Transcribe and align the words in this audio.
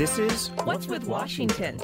This 0.00 0.18
is 0.18 0.48
What's 0.64 0.86
with 0.86 1.04
Washington? 1.04 1.76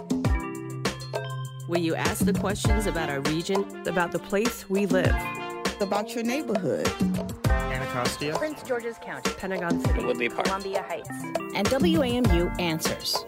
Where 1.66 1.78
you 1.78 1.94
ask 1.94 2.24
the 2.24 2.32
questions 2.32 2.86
about 2.86 3.10
our 3.10 3.20
region, 3.20 3.86
about 3.86 4.10
the 4.10 4.18
place 4.18 4.70
we 4.70 4.86
live, 4.86 5.14
about 5.82 6.14
your 6.14 6.24
neighborhood. 6.24 6.90
Anacostia, 7.46 8.34
Prince 8.38 8.62
George's 8.62 8.96
County, 9.02 9.32
Pentagon 9.32 9.84
City, 9.84 10.02
Woodley 10.02 10.30
Park, 10.30 10.46
Columbia 10.46 10.80
Heights. 10.80 11.10
And 11.54 11.68
WAMU 11.68 12.58
answers. 12.58 13.22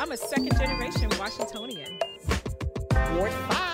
I'm 0.00 0.10
a 0.10 0.16
second 0.16 0.58
generation 0.58 1.08
Washingtonian. 1.20 2.00
Ward 3.14 3.30
5. 3.30 3.71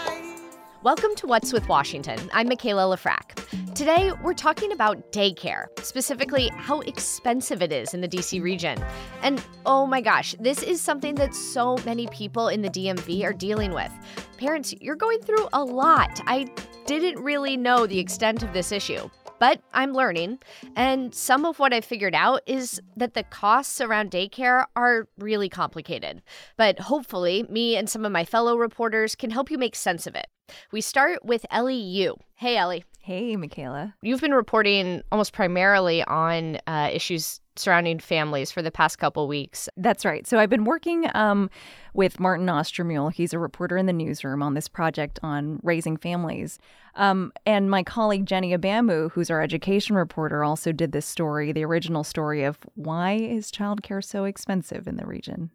Welcome 0.88 1.14
to 1.16 1.26
What's 1.26 1.52
with 1.52 1.68
Washington. 1.68 2.18
I'm 2.32 2.48
Mikaela 2.48 2.96
Lefrak. 2.96 3.74
Today, 3.74 4.10
we're 4.22 4.32
talking 4.32 4.72
about 4.72 5.12
daycare, 5.12 5.66
specifically 5.80 6.48
how 6.54 6.80
expensive 6.80 7.60
it 7.60 7.72
is 7.72 7.92
in 7.92 8.00
the 8.00 8.08
DC 8.08 8.42
region. 8.42 8.82
And 9.20 9.44
oh 9.66 9.84
my 9.84 10.00
gosh, 10.00 10.34
this 10.40 10.62
is 10.62 10.80
something 10.80 11.14
that 11.16 11.34
so 11.34 11.76
many 11.84 12.06
people 12.06 12.48
in 12.48 12.62
the 12.62 12.70
DMV 12.70 13.22
are 13.22 13.34
dealing 13.34 13.74
with. 13.74 13.92
Parents, 14.38 14.72
you're 14.80 14.96
going 14.96 15.20
through 15.20 15.46
a 15.52 15.62
lot. 15.62 16.22
I 16.26 16.48
didn't 16.86 17.22
really 17.22 17.58
know 17.58 17.86
the 17.86 17.98
extent 17.98 18.42
of 18.42 18.54
this 18.54 18.72
issue. 18.72 19.10
But 19.38 19.60
I'm 19.74 19.92
learning, 19.92 20.38
and 20.74 21.14
some 21.14 21.44
of 21.44 21.58
what 21.58 21.74
I 21.74 21.82
figured 21.82 22.14
out 22.14 22.40
is 22.46 22.80
that 22.96 23.12
the 23.12 23.24
costs 23.24 23.82
around 23.82 24.10
daycare 24.10 24.64
are 24.74 25.06
really 25.18 25.50
complicated. 25.50 26.22
But 26.56 26.78
hopefully, 26.78 27.44
me 27.50 27.76
and 27.76 27.90
some 27.90 28.06
of 28.06 28.10
my 28.10 28.24
fellow 28.24 28.56
reporters 28.56 29.14
can 29.14 29.28
help 29.28 29.50
you 29.50 29.58
make 29.58 29.76
sense 29.76 30.06
of 30.06 30.14
it. 30.14 30.28
We 30.72 30.80
start 30.80 31.24
with 31.24 31.44
Elly 31.50 31.76
Yu. 31.76 32.16
Hey, 32.34 32.56
Elly. 32.56 32.84
Hey, 33.00 33.36
Mikaela. 33.36 33.94
You've 34.02 34.20
been 34.20 34.34
reporting 34.34 35.02
almost 35.10 35.32
primarily 35.32 36.04
on 36.04 36.58
uh, 36.66 36.90
issues 36.92 37.40
surrounding 37.58 37.98
families 37.98 38.50
for 38.50 38.62
the 38.62 38.70
past 38.70 38.98
couple 38.98 39.26
weeks. 39.28 39.68
That's 39.76 40.04
right. 40.04 40.26
So 40.26 40.38
I've 40.38 40.50
been 40.50 40.64
working 40.64 41.10
um, 41.14 41.50
with 41.94 42.20
Martin 42.20 42.46
Austermuhle. 42.46 43.12
He's 43.12 43.32
a 43.32 43.38
reporter 43.38 43.76
in 43.76 43.86
the 43.86 43.92
newsroom 43.92 44.42
on 44.42 44.54
this 44.54 44.68
project 44.68 45.18
on 45.22 45.60
raising 45.62 45.96
families. 45.96 46.58
Um, 46.98 47.32
and 47.46 47.70
my 47.70 47.84
colleague 47.84 48.26
Jenny 48.26 48.56
Abamu, 48.56 49.12
who's 49.12 49.30
our 49.30 49.40
education 49.40 49.94
reporter, 49.94 50.42
also 50.42 50.72
did 50.72 50.90
this 50.90 51.06
story, 51.06 51.52
the 51.52 51.64
original 51.64 52.02
story 52.02 52.42
of 52.42 52.58
why 52.74 53.12
is 53.12 53.52
childcare 53.52 54.02
so 54.02 54.24
expensive 54.24 54.88
in 54.88 54.96
the 54.96 55.06
region. 55.06 55.50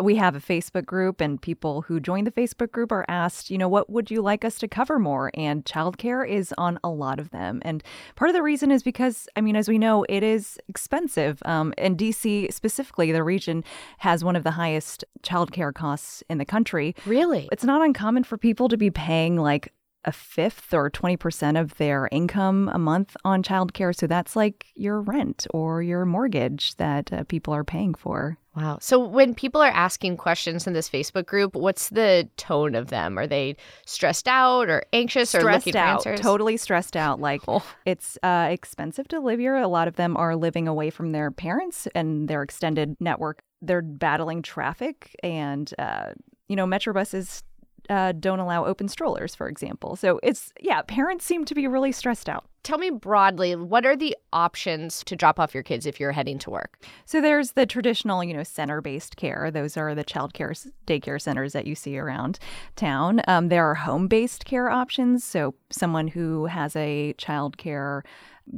We 0.00 0.14
have 0.16 0.36
a 0.36 0.40
Facebook 0.40 0.86
group, 0.86 1.20
and 1.20 1.42
people 1.42 1.82
who 1.82 1.98
join 1.98 2.22
the 2.24 2.30
Facebook 2.30 2.70
group 2.70 2.92
are 2.92 3.04
asked, 3.08 3.50
you 3.50 3.58
know, 3.58 3.68
what 3.68 3.90
would 3.90 4.10
you 4.10 4.22
like 4.22 4.44
us 4.44 4.58
to 4.58 4.68
cover 4.68 4.98
more? 5.00 5.32
And 5.34 5.64
childcare 5.64 6.28
is 6.28 6.54
on 6.56 6.78
a 6.84 6.90
lot 6.90 7.18
of 7.18 7.30
them. 7.30 7.62
And 7.64 7.82
part 8.14 8.28
of 8.28 8.34
the 8.34 8.42
reason 8.42 8.70
is 8.70 8.84
because, 8.84 9.28
I 9.34 9.40
mean, 9.40 9.56
as 9.56 9.68
we 9.68 9.78
know, 9.78 10.04
it 10.08 10.22
is 10.22 10.58
expensive. 10.68 11.35
Um, 11.44 11.74
and 11.78 11.98
DC 11.98 12.52
specifically, 12.52 13.12
the 13.12 13.22
region 13.22 13.64
has 13.98 14.24
one 14.24 14.36
of 14.36 14.44
the 14.44 14.52
highest 14.52 15.04
childcare 15.22 15.74
costs 15.74 16.22
in 16.28 16.38
the 16.38 16.44
country. 16.44 16.94
Really? 17.06 17.48
It's 17.52 17.64
not 17.64 17.82
uncommon 17.82 18.24
for 18.24 18.36
people 18.38 18.68
to 18.68 18.76
be 18.76 18.90
paying 18.90 19.36
like 19.36 19.72
a 20.06 20.12
fifth 20.12 20.72
or 20.72 20.90
20% 20.90 21.60
of 21.60 21.76
their 21.76 22.08
income 22.12 22.70
a 22.72 22.78
month 22.78 23.16
on 23.24 23.42
childcare. 23.42 23.94
So 23.94 24.06
that's 24.06 24.36
like 24.36 24.66
your 24.74 25.00
rent 25.00 25.46
or 25.50 25.82
your 25.82 26.04
mortgage 26.04 26.76
that 26.76 27.12
uh, 27.12 27.24
people 27.24 27.52
are 27.52 27.64
paying 27.64 27.94
for. 27.94 28.38
Wow. 28.56 28.78
So 28.80 28.98
when 28.98 29.34
people 29.34 29.60
are 29.60 29.70
asking 29.70 30.16
questions 30.16 30.66
in 30.66 30.72
this 30.72 30.88
Facebook 30.88 31.26
group, 31.26 31.54
what's 31.54 31.90
the 31.90 32.26
tone 32.38 32.74
of 32.74 32.88
them? 32.88 33.18
Are 33.18 33.26
they 33.26 33.56
stressed 33.84 34.26
out 34.28 34.70
or 34.70 34.84
anxious 34.94 35.34
or 35.34 35.40
stressed 35.40 35.66
looking 35.66 35.78
out, 35.78 36.04
for 36.04 36.08
answers? 36.10 36.22
Totally 36.24 36.56
stressed 36.56 36.96
out. 36.96 37.20
Like 37.20 37.42
Oh. 37.48 37.62
it's 37.84 38.16
uh, 38.22 38.48
expensive 38.50 39.08
to 39.08 39.20
live 39.20 39.40
here. 39.40 39.56
A 39.56 39.68
lot 39.68 39.88
of 39.88 39.96
them 39.96 40.16
are 40.16 40.36
living 40.36 40.68
away 40.68 40.88
from 40.88 41.12
their 41.12 41.30
parents 41.30 41.86
and 41.94 42.28
their 42.28 42.42
extended 42.42 42.96
network. 42.98 43.40
They're 43.60 43.82
battling 43.82 44.40
traffic 44.40 45.14
and, 45.22 45.70
uh, 45.78 46.12
you 46.48 46.56
know, 46.56 46.66
Metro 46.66 46.94
buses 46.94 47.42
uh, 47.88 48.12
don't 48.12 48.40
allow 48.40 48.64
open 48.64 48.88
strollers, 48.88 49.34
for 49.34 49.48
example. 49.48 49.96
So 49.96 50.20
it's, 50.22 50.52
yeah, 50.60 50.82
parents 50.82 51.24
seem 51.24 51.44
to 51.44 51.54
be 51.54 51.66
really 51.66 51.92
stressed 51.92 52.28
out. 52.28 52.44
Tell 52.62 52.78
me 52.78 52.90
broadly, 52.90 53.54
what 53.54 53.86
are 53.86 53.94
the 53.96 54.16
options 54.32 55.04
to 55.04 55.14
drop 55.14 55.38
off 55.38 55.54
your 55.54 55.62
kids 55.62 55.86
if 55.86 56.00
you're 56.00 56.10
heading 56.10 56.38
to 56.40 56.50
work? 56.50 56.82
So 57.04 57.20
there's 57.20 57.52
the 57.52 57.64
traditional, 57.64 58.24
you 58.24 58.34
know, 58.34 58.42
center-based 58.42 59.16
care. 59.16 59.52
Those 59.52 59.76
are 59.76 59.94
the 59.94 60.02
child 60.02 60.34
care 60.34 60.52
daycare 60.86 61.22
centers 61.22 61.52
that 61.52 61.66
you 61.66 61.76
see 61.76 61.96
around 61.96 62.40
town. 62.74 63.22
Um, 63.28 63.50
there 63.50 63.64
are 63.70 63.76
home-based 63.76 64.44
care 64.44 64.68
options. 64.68 65.22
So 65.22 65.54
someone 65.70 66.08
who 66.08 66.46
has 66.46 66.74
a 66.74 67.12
child 67.18 67.56
care 67.56 68.02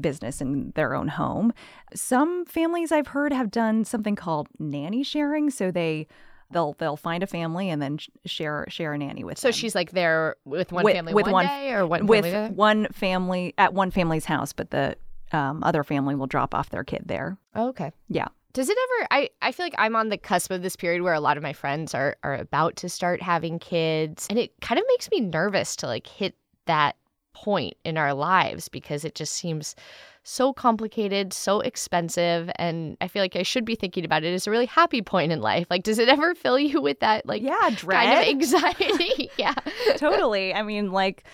business 0.00 0.40
in 0.40 0.72
their 0.74 0.94
own 0.94 1.08
home. 1.08 1.52
Some 1.94 2.44
families 2.46 2.92
I've 2.92 3.08
heard 3.08 3.32
have 3.32 3.50
done 3.50 3.84
something 3.84 4.16
called 4.16 4.48
nanny 4.58 5.02
sharing. 5.02 5.50
So 5.50 5.70
they 5.70 6.06
they'll 6.50 6.74
they'll 6.78 6.96
find 6.96 7.22
a 7.22 7.26
family 7.26 7.68
and 7.70 7.80
then 7.82 7.98
share 8.26 8.64
share 8.68 8.92
a 8.94 8.98
nanny 8.98 9.24
with 9.24 9.38
So 9.38 9.48
them. 9.48 9.52
she's 9.52 9.74
like 9.74 9.90
there 9.92 10.36
with 10.44 10.72
one 10.72 10.84
With- 10.84 10.94
family 10.94 11.14
with 11.14 11.24
one, 11.26 11.32
one- 11.32 11.46
day 11.46 11.72
or 11.72 11.86
one 11.86 12.06
with 12.06 12.24
family 12.24 12.54
one 12.54 12.86
family 12.92 13.54
at 13.58 13.74
one 13.74 13.90
family's 13.90 14.24
house, 14.24 14.52
but 14.52 14.70
the 14.70 14.96
um, 15.32 15.62
other 15.62 15.84
family 15.84 16.14
will 16.14 16.26
drop 16.26 16.54
off 16.54 16.70
their 16.70 16.84
kid 16.84 17.02
there. 17.06 17.36
Oh, 17.54 17.68
okay. 17.68 17.92
Yeah. 18.08 18.28
Does 18.54 18.70
it 18.70 18.78
ever 19.00 19.08
I, 19.10 19.30
I 19.42 19.52
feel 19.52 19.66
like 19.66 19.74
I'm 19.76 19.94
on 19.94 20.08
the 20.08 20.16
cusp 20.16 20.50
of 20.50 20.62
this 20.62 20.74
period 20.74 21.02
where 21.02 21.12
a 21.12 21.20
lot 21.20 21.36
of 21.36 21.42
my 21.42 21.52
friends 21.52 21.94
are 21.94 22.16
are 22.22 22.34
about 22.34 22.76
to 22.76 22.88
start 22.88 23.20
having 23.20 23.58
kids 23.58 24.26
and 24.30 24.38
it 24.38 24.52
kind 24.62 24.78
of 24.78 24.84
makes 24.88 25.10
me 25.10 25.20
nervous 25.20 25.76
to 25.76 25.86
like 25.86 26.06
hit 26.06 26.34
that 26.64 26.96
point 27.34 27.76
in 27.84 27.96
our 27.98 28.14
lives 28.14 28.68
because 28.68 29.04
it 29.04 29.14
just 29.14 29.34
seems 29.34 29.76
so 30.28 30.52
complicated, 30.52 31.32
so 31.32 31.60
expensive 31.60 32.50
and 32.56 32.96
I 33.00 33.08
feel 33.08 33.22
like 33.22 33.36
I 33.36 33.42
should 33.42 33.64
be 33.64 33.74
thinking 33.74 34.04
about 34.04 34.24
it 34.24 34.34
as 34.34 34.46
a 34.46 34.50
really 34.50 34.66
happy 34.66 35.02
point 35.02 35.32
in 35.32 35.40
life. 35.40 35.66
Like 35.70 35.82
does 35.82 35.98
it 35.98 36.08
ever 36.08 36.34
fill 36.34 36.58
you 36.58 36.80
with 36.82 37.00
that 37.00 37.26
like 37.26 37.42
Yeah, 37.42 37.70
dread. 37.74 38.06
kind 38.06 38.20
of 38.20 38.28
anxiety? 38.28 39.30
yeah. 39.38 39.54
totally. 39.96 40.52
I 40.54 40.62
mean, 40.62 40.92
like 40.92 41.24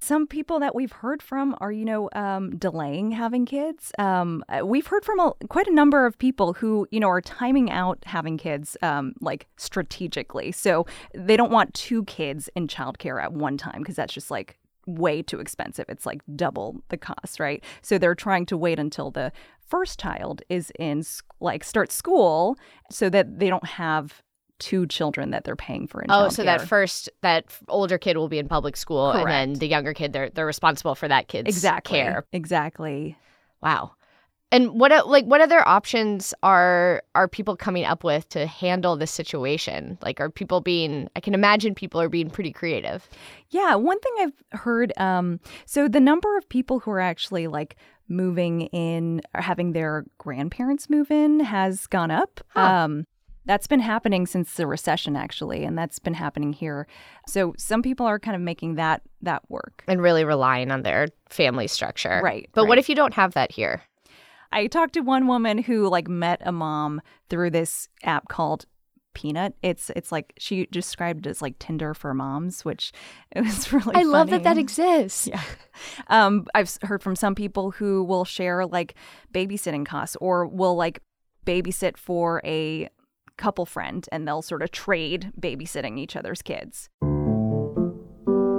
some 0.00 0.26
people 0.26 0.60
that 0.60 0.74
we've 0.74 0.92
heard 0.92 1.20
from 1.22 1.56
are, 1.60 1.72
you 1.72 1.84
know, 1.84 2.08
um, 2.14 2.56
delaying 2.56 3.10
having 3.10 3.44
kids. 3.44 3.90
Um, 3.98 4.44
uh, 4.48 4.64
we've 4.64 4.86
heard 4.86 5.04
from 5.04 5.18
a, 5.18 5.32
quite 5.48 5.66
a 5.66 5.74
number 5.74 6.06
of 6.06 6.16
people 6.18 6.52
who, 6.52 6.86
you 6.90 7.00
know, 7.00 7.08
are 7.08 7.20
timing 7.20 7.70
out 7.70 7.98
having 8.04 8.38
kids, 8.38 8.76
um, 8.82 9.14
like 9.20 9.48
strategically. 9.56 10.52
So 10.52 10.86
they 11.14 11.36
don't 11.36 11.50
want 11.50 11.74
two 11.74 12.04
kids 12.04 12.48
in 12.54 12.68
childcare 12.68 13.22
at 13.22 13.32
one 13.32 13.56
time 13.56 13.80
because 13.80 13.96
that's 13.96 14.14
just 14.14 14.30
like 14.30 14.56
way 14.88 15.22
too 15.22 15.38
expensive. 15.38 15.84
It's 15.88 16.06
like 16.06 16.22
double 16.34 16.82
the 16.88 16.96
cost, 16.96 17.38
right? 17.38 17.62
So 17.82 17.98
they're 17.98 18.14
trying 18.14 18.46
to 18.46 18.56
wait 18.56 18.78
until 18.78 19.10
the 19.10 19.30
first 19.60 20.00
child 20.00 20.42
is 20.48 20.72
in 20.78 21.04
like 21.40 21.62
start 21.62 21.92
school 21.92 22.56
so 22.90 23.10
that 23.10 23.38
they 23.38 23.48
don't 23.50 23.66
have 23.66 24.22
two 24.58 24.86
children 24.86 25.30
that 25.30 25.44
they're 25.44 25.54
paying 25.54 25.86
for 25.86 26.02
in 26.02 26.10
Oh, 26.10 26.28
so 26.30 26.42
that 26.42 26.62
first 26.62 27.08
that 27.20 27.44
older 27.68 27.98
kid 27.98 28.16
will 28.16 28.28
be 28.28 28.38
in 28.38 28.48
public 28.48 28.76
school 28.76 29.12
and 29.12 29.28
then 29.30 29.52
the 29.52 29.68
younger 29.68 29.94
kid 29.94 30.12
they're 30.12 30.30
they're 30.30 30.46
responsible 30.46 30.96
for 30.96 31.06
that 31.06 31.28
kid's 31.28 31.48
exactly 31.48 31.98
care. 31.98 32.24
exactly 32.32 33.16
Wow. 33.62 33.92
And 34.50 34.80
what 34.80 34.92
o- 34.92 35.06
like 35.08 35.24
what 35.26 35.40
other 35.40 35.66
options 35.68 36.32
are 36.42 37.02
are 37.14 37.28
people 37.28 37.54
coming 37.56 37.84
up 37.84 38.02
with 38.04 38.28
to 38.30 38.46
handle 38.46 38.96
this 38.96 39.10
situation? 39.10 39.98
Like 40.02 40.20
are 40.20 40.30
people 40.30 40.60
being 40.60 41.08
I 41.16 41.20
can 41.20 41.34
imagine 41.34 41.74
people 41.74 42.00
are 42.00 42.08
being 42.08 42.30
pretty 42.30 42.52
creative. 42.52 43.08
yeah 43.50 43.74
one 43.74 43.98
thing 44.00 44.12
i've 44.20 44.60
heard 44.60 44.92
um 44.98 45.40
so 45.66 45.88
the 45.88 46.00
number 46.00 46.36
of 46.36 46.48
people 46.48 46.80
who 46.80 46.90
are 46.90 47.00
actually 47.00 47.46
like 47.46 47.76
moving 48.08 48.62
in 48.72 49.20
or 49.34 49.40
having 49.42 49.72
their 49.72 50.04
grandparents 50.18 50.88
move 50.90 51.10
in 51.10 51.40
has 51.40 51.86
gone 51.86 52.10
up 52.10 52.40
Huh. 52.48 52.60
um 52.60 53.04
that's 53.46 53.66
been 53.66 53.80
happening 53.80 54.26
since 54.26 54.54
the 54.54 54.66
recession 54.66 55.16
actually 55.16 55.64
and 55.64 55.76
that's 55.78 55.98
been 55.98 56.14
happening 56.14 56.52
here 56.52 56.86
so 57.26 57.54
some 57.58 57.82
people 57.82 58.06
are 58.06 58.18
kind 58.18 58.34
of 58.36 58.42
making 58.42 58.74
that 58.76 59.00
that 59.22 59.42
work 59.50 59.84
And 59.88 60.00
really 60.02 60.24
relying 60.24 60.70
on 60.70 60.82
their 60.82 61.08
family 61.30 61.66
structure. 61.68 62.20
Right, 62.22 62.48
But 62.54 62.66
what 62.66 62.78
if 62.78 62.88
you 62.88 62.94
don't 62.94 63.14
have 63.14 63.32
that 63.34 63.50
here? 63.52 63.82
I 64.52 64.66
talked 64.66 64.94
to 64.94 65.00
one 65.00 65.26
woman 65.26 65.58
who 65.58 65.88
like 65.88 66.08
met 66.08 66.40
a 66.44 66.52
mom 66.52 67.00
through 67.28 67.50
this 67.50 67.88
app 68.02 68.28
called 68.28 68.64
Peanut. 69.14 69.54
It's 69.62 69.90
it's 69.96 70.12
like 70.12 70.32
she 70.38 70.66
described 70.66 71.26
it 71.26 71.30
as 71.30 71.42
like 71.42 71.58
Tinder 71.58 71.94
for 71.94 72.14
moms, 72.14 72.64
which 72.64 72.92
it 73.32 73.42
was 73.42 73.72
really. 73.72 73.94
I 73.94 74.02
love 74.02 74.30
that 74.30 74.44
that 74.44 74.58
exists. 74.58 75.26
Yeah. 75.26 75.42
Um, 76.08 76.46
I've 76.54 76.76
heard 76.82 77.02
from 77.02 77.16
some 77.16 77.34
people 77.34 77.70
who 77.72 78.04
will 78.04 78.24
share 78.24 78.66
like 78.66 78.94
babysitting 79.32 79.86
costs 79.86 80.16
or 80.20 80.46
will 80.46 80.76
like 80.76 81.02
babysit 81.46 81.96
for 81.96 82.40
a 82.44 82.88
couple 83.36 83.64
friend 83.64 84.08
and 84.10 84.26
they'll 84.26 84.42
sort 84.42 84.62
of 84.62 84.70
trade 84.72 85.32
babysitting 85.40 85.98
each 85.98 86.16
other's 86.16 86.42
kids. 86.42 86.90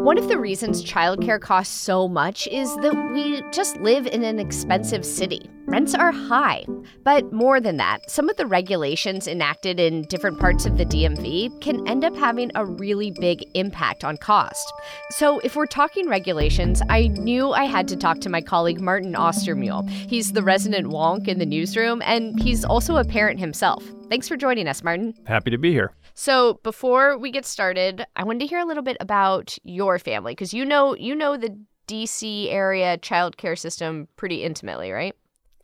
One 0.09 0.17
of 0.17 0.27
the 0.27 0.39
reasons 0.39 0.83
childcare 0.83 1.39
costs 1.39 1.79
so 1.79 2.07
much 2.07 2.47
is 2.47 2.75
that 2.77 3.11
we 3.13 3.43
just 3.51 3.77
live 3.77 4.07
in 4.07 4.23
an 4.23 4.39
expensive 4.39 5.05
city. 5.05 5.51
rents 5.67 5.93
are 5.93 6.11
high. 6.11 6.65
But 7.03 7.31
more 7.31 7.61
than 7.61 7.77
that, 7.77 8.09
some 8.09 8.27
of 8.27 8.35
the 8.35 8.47
regulations 8.47 9.27
enacted 9.27 9.79
in 9.79 10.01
different 10.09 10.39
parts 10.39 10.65
of 10.65 10.79
the 10.79 10.85
DMV 10.87 11.61
can 11.61 11.87
end 11.87 12.03
up 12.03 12.15
having 12.15 12.49
a 12.55 12.65
really 12.65 13.11
big 13.19 13.43
impact 13.53 14.03
on 14.03 14.17
cost. 14.17 14.73
So, 15.11 15.37
if 15.41 15.55
we're 15.55 15.67
talking 15.67 16.09
regulations, 16.09 16.81
I 16.89 17.09
knew 17.09 17.51
I 17.51 17.65
had 17.65 17.87
to 17.89 17.95
talk 17.95 18.19
to 18.21 18.29
my 18.29 18.41
colleague 18.41 18.81
Martin 18.81 19.13
Austermuhle. 19.13 19.87
He's 19.87 20.31
the 20.31 20.41
resident 20.41 20.87
wonk 20.87 21.27
in 21.27 21.37
the 21.37 21.45
newsroom, 21.45 22.01
and 22.03 22.39
he's 22.41 22.65
also 22.65 22.97
a 22.97 23.05
parent 23.05 23.39
himself. 23.39 23.83
Thanks 24.09 24.27
for 24.27 24.37
joining 24.37 24.67
us, 24.67 24.83
Martin. 24.83 25.13
Happy 25.27 25.51
to 25.51 25.59
be 25.59 25.71
here. 25.71 25.93
So, 26.19 26.59
before 26.63 27.17
we 27.17 27.31
get 27.31 27.45
started, 27.45 28.05
I 28.17 28.25
wanted 28.25 28.39
to 28.39 28.47
hear 28.47 28.59
a 28.59 28.65
little 28.65 28.83
bit 28.83 28.97
about 28.99 29.57
your 29.63 29.97
family 29.97 30.33
because 30.33 30.53
you 30.53 30.65
know 30.65 30.93
you 30.93 31.15
know 31.15 31.37
the 31.37 31.57
DC 31.87 32.51
area 32.51 32.97
childcare 32.97 33.57
system 33.57 34.09
pretty 34.17 34.43
intimately, 34.43 34.91
right? 34.91 35.15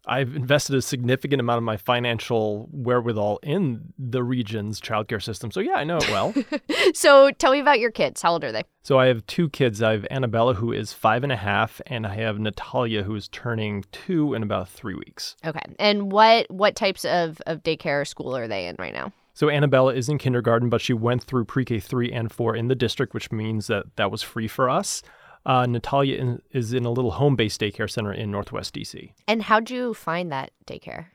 I've 0.08 0.34
invested 0.34 0.78
a 0.78 0.82
significant 0.82 1.42
amount 1.42 1.58
of 1.58 1.66
my 1.66 1.76
financial 1.76 2.70
wherewithal 2.72 3.40
in 3.44 3.92
the 4.00 4.24
region's 4.24 4.80
childcare 4.80 5.22
system. 5.22 5.52
So, 5.52 5.60
yeah, 5.60 5.74
I 5.74 5.84
know 5.84 5.98
it 5.98 6.08
well. 6.10 6.34
so, 6.94 7.32
tell 7.32 7.52
me 7.52 7.60
about 7.60 7.82
your 7.82 7.92
kids. 7.92 8.22
How 8.22 8.32
old 8.32 8.46
are 8.46 8.54
they? 8.54 8.64
So, 8.82 8.98
I 8.98 9.08
have 9.08 9.28
two 9.28 9.50
kids. 9.50 9.82
I 9.82 9.92
have 9.92 10.08
Annabella, 10.10 10.54
who 10.54 10.72
is 10.72 10.94
five 10.94 11.24
and 11.24 11.34
a 11.34 11.38
half, 11.38 11.82
and 11.88 12.08
I 12.08 12.16
have 12.16 12.40
Natalia, 12.40 13.04
who 13.04 13.14
is 13.16 13.28
turning 13.28 13.84
two 13.92 14.34
in 14.34 14.42
about 14.42 14.70
three 14.70 14.96
weeks. 14.96 15.36
Okay. 15.46 15.60
And 15.80 16.14
what 16.14 16.50
what 16.50 16.78
types 16.78 17.04
of, 17.04 17.42
of 17.46 17.62
daycare 17.62 18.04
or 18.04 18.06
school 18.06 18.38
are 18.38 18.48
they 18.48 18.68
in 18.68 18.78
right 18.80 18.94
now? 18.94 19.12
So, 19.36 19.50
Annabella 19.50 19.94
is 19.94 20.08
in 20.08 20.18
kindergarten, 20.18 20.70
but 20.70 20.80
she 20.80 20.94
went 20.94 21.24
through 21.26 21.44
pre 21.44 21.66
K 21.66 21.80
3 21.80 22.12
and 22.12 22.32
4 22.32 22.56
in 22.56 22.70
the 22.70 22.76
district, 22.76 23.14
which 23.14 23.34
means 23.34 23.68
that 23.68 23.84
that 23.98 24.10
was 24.10 24.24
free 24.24 24.48
for 24.48 24.70
us. 24.70 25.02
Uh, 25.46 25.66
Natalia 25.66 26.18
in, 26.18 26.42
is 26.52 26.72
in 26.72 26.86
a 26.86 26.90
little 26.90 27.12
home 27.12 27.36
based 27.36 27.60
daycare 27.60 27.90
center 27.90 28.14
in 28.14 28.32
Northwest 28.32 28.74
DC. 28.74 29.12
And 29.28 29.44
how'd 29.44 29.70
you 29.70 29.94
find 29.94 30.32
that 30.32 30.52
daycare? 30.66 31.08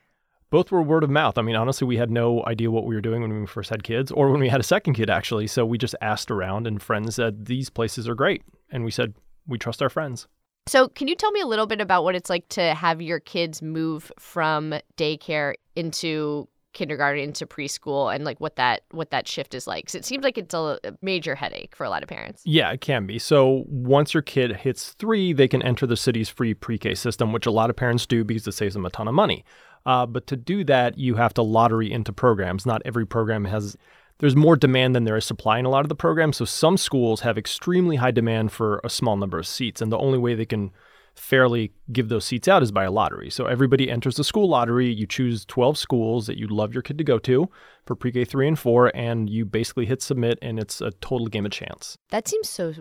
Both 0.51 0.71
were 0.71 0.83
word 0.83 1.03
of 1.03 1.09
mouth. 1.09 1.39
I 1.39 1.41
mean, 1.41 1.55
honestly, 1.55 1.87
we 1.87 1.97
had 1.97 2.11
no 2.11 2.45
idea 2.45 2.69
what 2.69 2.85
we 2.85 2.93
were 2.93 3.01
doing 3.01 3.21
when 3.21 3.39
we 3.39 3.47
first 3.47 3.71
had 3.71 3.83
kids 3.83 4.11
or 4.11 4.29
when 4.29 4.39
we 4.39 4.49
had 4.49 4.59
a 4.59 4.63
second 4.63 4.93
kid, 4.93 5.09
actually. 5.09 5.47
So 5.47 5.65
we 5.65 5.79
just 5.79 5.95
asked 5.99 6.29
around, 6.29 6.67
and 6.67 6.81
friends 6.81 7.15
said, 7.15 7.47
These 7.47 7.71
places 7.71 8.07
are 8.07 8.15
great. 8.15 8.43
And 8.69 8.85
we 8.85 8.91
said, 8.91 9.15
We 9.47 9.57
trust 9.57 9.81
our 9.81 9.89
friends. 9.89 10.27
So, 10.67 10.89
can 10.89 11.07
you 11.07 11.15
tell 11.15 11.31
me 11.31 11.41
a 11.41 11.47
little 11.47 11.65
bit 11.65 11.81
about 11.81 12.03
what 12.03 12.13
it's 12.13 12.29
like 12.29 12.47
to 12.49 12.75
have 12.75 13.01
your 13.01 13.19
kids 13.19 13.63
move 13.63 14.11
from 14.19 14.75
daycare 14.95 15.55
into 15.75 16.47
kindergarten 16.73 17.23
into 17.23 17.45
preschool 17.45 18.13
and 18.13 18.23
like 18.23 18.39
what 18.39 18.55
that 18.55 18.81
what 18.91 19.11
that 19.11 19.27
shift 19.27 19.53
is 19.53 19.67
like. 19.67 19.85
Because 19.85 19.95
it 19.95 20.05
seems 20.05 20.23
like 20.23 20.37
it's 20.37 20.53
a 20.53 20.79
major 21.01 21.35
headache 21.35 21.75
for 21.75 21.85
a 21.85 21.89
lot 21.89 22.03
of 22.03 22.09
parents. 22.09 22.41
Yeah 22.45 22.71
it 22.71 22.81
can 22.81 23.05
be. 23.05 23.19
So 23.19 23.63
once 23.67 24.13
your 24.13 24.23
kid 24.23 24.55
hits 24.57 24.91
three 24.93 25.33
they 25.33 25.47
can 25.47 25.61
enter 25.61 25.85
the 25.85 25.97
city's 25.97 26.29
free 26.29 26.53
pre-k 26.53 26.95
system 26.95 27.33
which 27.33 27.45
a 27.45 27.51
lot 27.51 27.69
of 27.69 27.75
parents 27.75 28.05
do 28.05 28.23
because 28.23 28.47
it 28.47 28.53
saves 28.53 28.73
them 28.73 28.85
a 28.85 28.89
ton 28.89 29.07
of 29.07 29.13
money. 29.13 29.43
Uh, 29.85 30.05
but 30.05 30.27
to 30.27 30.35
do 30.35 30.63
that 30.65 30.97
you 30.97 31.15
have 31.15 31.33
to 31.33 31.41
lottery 31.41 31.91
into 31.91 32.13
programs. 32.13 32.65
Not 32.65 32.81
every 32.85 33.05
program 33.05 33.45
has 33.45 33.75
there's 34.19 34.35
more 34.35 34.55
demand 34.55 34.95
than 34.95 35.03
there 35.03 35.17
is 35.17 35.25
supply 35.25 35.57
in 35.57 35.65
a 35.65 35.69
lot 35.69 35.83
of 35.83 35.89
the 35.89 35.95
programs. 35.95 36.37
So 36.37 36.45
some 36.45 36.77
schools 36.77 37.21
have 37.21 37.37
extremely 37.37 37.95
high 37.95 38.11
demand 38.11 38.51
for 38.51 38.79
a 38.83 38.89
small 38.89 39.17
number 39.17 39.39
of 39.39 39.47
seats 39.47 39.81
and 39.81 39.91
the 39.91 39.97
only 39.97 40.19
way 40.19 40.35
they 40.35 40.45
can 40.45 40.71
fairly 41.15 41.71
give 41.91 42.09
those 42.09 42.25
seats 42.25 42.47
out 42.47 42.63
is 42.63 42.71
by 42.71 42.83
a 42.83 42.91
lottery. 42.91 43.29
So 43.29 43.45
everybody 43.45 43.89
enters 43.89 44.15
the 44.15 44.23
school 44.23 44.49
lottery. 44.49 44.91
You 44.91 45.05
choose 45.05 45.45
12 45.45 45.77
schools 45.77 46.27
that 46.27 46.37
you'd 46.37 46.51
love 46.51 46.73
your 46.73 46.83
kid 46.83 46.97
to 46.97 47.03
go 47.03 47.19
to 47.19 47.49
for 47.85 47.95
pre 47.95 48.11
K 48.11 48.25
3 48.25 48.49
and 48.49 48.59
4, 48.59 48.91
and 48.95 49.29
you 49.29 49.45
basically 49.45 49.85
hit 49.85 50.01
submit, 50.01 50.39
and 50.41 50.59
it's 50.59 50.81
a 50.81 50.91
total 50.91 51.27
game 51.27 51.45
of 51.45 51.51
chance. 51.51 51.97
That 52.09 52.27
seems 52.27 52.49
so. 52.49 52.73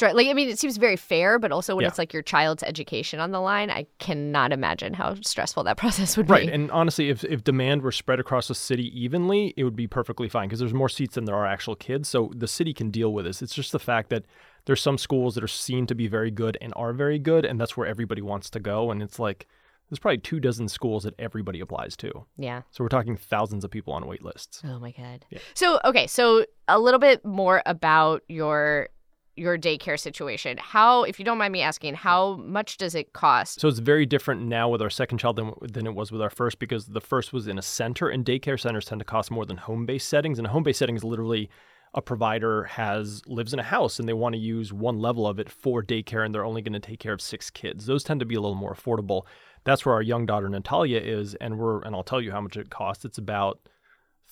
Like, 0.00 0.28
I 0.28 0.32
mean, 0.32 0.48
it 0.48 0.60
seems 0.60 0.76
very 0.76 0.94
fair, 0.94 1.40
but 1.40 1.50
also 1.50 1.74
when 1.74 1.82
yeah. 1.82 1.88
it's 1.88 1.98
like 1.98 2.12
your 2.12 2.22
child's 2.22 2.62
education 2.62 3.18
on 3.18 3.32
the 3.32 3.40
line, 3.40 3.68
I 3.68 3.86
cannot 3.98 4.52
imagine 4.52 4.94
how 4.94 5.16
stressful 5.22 5.64
that 5.64 5.76
process 5.76 6.16
would 6.16 6.30
right. 6.30 6.42
be. 6.42 6.46
Right. 6.46 6.54
And 6.54 6.70
honestly, 6.70 7.08
if, 7.08 7.24
if 7.24 7.42
demand 7.42 7.82
were 7.82 7.90
spread 7.90 8.20
across 8.20 8.46
the 8.46 8.54
city 8.54 8.96
evenly, 8.96 9.54
it 9.56 9.64
would 9.64 9.74
be 9.74 9.88
perfectly 9.88 10.28
fine 10.28 10.46
because 10.46 10.60
there's 10.60 10.72
more 10.72 10.88
seats 10.88 11.16
than 11.16 11.24
there 11.24 11.34
are 11.34 11.46
actual 11.46 11.74
kids. 11.74 12.08
So 12.08 12.30
the 12.32 12.46
city 12.46 12.72
can 12.72 12.92
deal 12.92 13.12
with 13.12 13.24
this. 13.24 13.42
It's 13.42 13.56
just 13.56 13.72
the 13.72 13.80
fact 13.80 14.10
that 14.10 14.24
there's 14.64 14.80
some 14.80 14.98
schools 14.98 15.34
that 15.34 15.44
are 15.44 15.48
seen 15.48 15.86
to 15.86 15.94
be 15.94 16.06
very 16.06 16.30
good 16.30 16.56
and 16.60 16.72
are 16.76 16.92
very 16.92 17.18
good, 17.18 17.44
and 17.44 17.60
that's 17.60 17.76
where 17.76 17.86
everybody 17.86 18.22
wants 18.22 18.50
to 18.50 18.60
go. 18.60 18.90
And 18.90 19.02
it's 19.02 19.18
like, 19.18 19.46
there's 19.90 19.98
probably 19.98 20.18
two 20.18 20.40
dozen 20.40 20.68
schools 20.68 21.04
that 21.04 21.14
everybody 21.18 21.60
applies 21.60 21.96
to. 21.98 22.24
Yeah. 22.38 22.62
So 22.70 22.82
we're 22.82 22.88
talking 22.88 23.16
thousands 23.16 23.64
of 23.64 23.70
people 23.70 23.92
on 23.92 24.06
wait 24.06 24.24
lists. 24.24 24.62
Oh 24.64 24.78
my 24.78 24.92
god. 24.92 25.26
Yeah. 25.30 25.40
So 25.54 25.80
okay, 25.84 26.06
so 26.06 26.46
a 26.68 26.78
little 26.78 27.00
bit 27.00 27.24
more 27.24 27.62
about 27.66 28.22
your 28.28 28.88
your 29.36 29.56
daycare 29.58 29.98
situation. 29.98 30.58
How, 30.58 31.04
if 31.04 31.18
you 31.18 31.24
don't 31.24 31.38
mind 31.38 31.52
me 31.52 31.62
asking, 31.62 31.94
how 31.94 32.36
much 32.36 32.76
does 32.76 32.94
it 32.94 33.12
cost? 33.12 33.60
So 33.60 33.68
it's 33.68 33.78
very 33.78 34.04
different 34.04 34.42
now 34.42 34.68
with 34.68 34.82
our 34.82 34.90
second 34.90 35.18
child 35.18 35.36
than, 35.36 35.52
than 35.62 35.86
it 35.86 35.94
was 35.94 36.12
with 36.12 36.20
our 36.20 36.30
first 36.30 36.58
because 36.58 36.86
the 36.86 37.00
first 37.00 37.32
was 37.32 37.46
in 37.46 37.58
a 37.58 37.62
center, 37.62 38.08
and 38.08 38.24
daycare 38.24 38.60
centers 38.60 38.84
tend 38.84 38.98
to 38.98 39.04
cost 39.04 39.30
more 39.30 39.46
than 39.46 39.56
home 39.56 39.86
based 39.86 40.08
settings. 40.08 40.38
And 40.38 40.46
a 40.46 40.50
home 40.50 40.62
based 40.62 40.78
setting 40.78 40.96
is 40.96 41.04
literally 41.04 41.48
a 41.94 42.02
provider 42.02 42.64
has 42.64 43.22
lives 43.26 43.52
in 43.52 43.58
a 43.58 43.64
house 43.64 43.98
and 43.98 44.08
they 44.08 44.12
want 44.14 44.34
to 44.34 44.40
use 44.40 44.72
one 44.72 44.98
level 44.98 45.26
of 45.26 45.38
it 45.38 45.50
for 45.50 45.82
daycare 45.82 46.24
and 46.24 46.34
they're 46.34 46.44
only 46.44 46.62
going 46.62 46.72
to 46.72 46.80
take 46.80 47.00
care 47.00 47.12
of 47.12 47.20
six 47.20 47.50
kids. 47.50 47.86
Those 47.86 48.02
tend 48.02 48.20
to 48.20 48.26
be 48.26 48.34
a 48.34 48.40
little 48.40 48.54
more 48.54 48.74
affordable. 48.74 49.22
That's 49.64 49.84
where 49.84 49.94
our 49.94 50.02
young 50.02 50.26
daughter 50.26 50.48
Natalia 50.48 51.00
is, 51.00 51.34
and 51.36 51.58
we're 51.58 51.82
and 51.82 51.94
I'll 51.94 52.02
tell 52.02 52.20
you 52.20 52.32
how 52.32 52.40
much 52.40 52.56
it 52.56 52.70
costs. 52.70 53.04
It's 53.04 53.18
about 53.18 53.60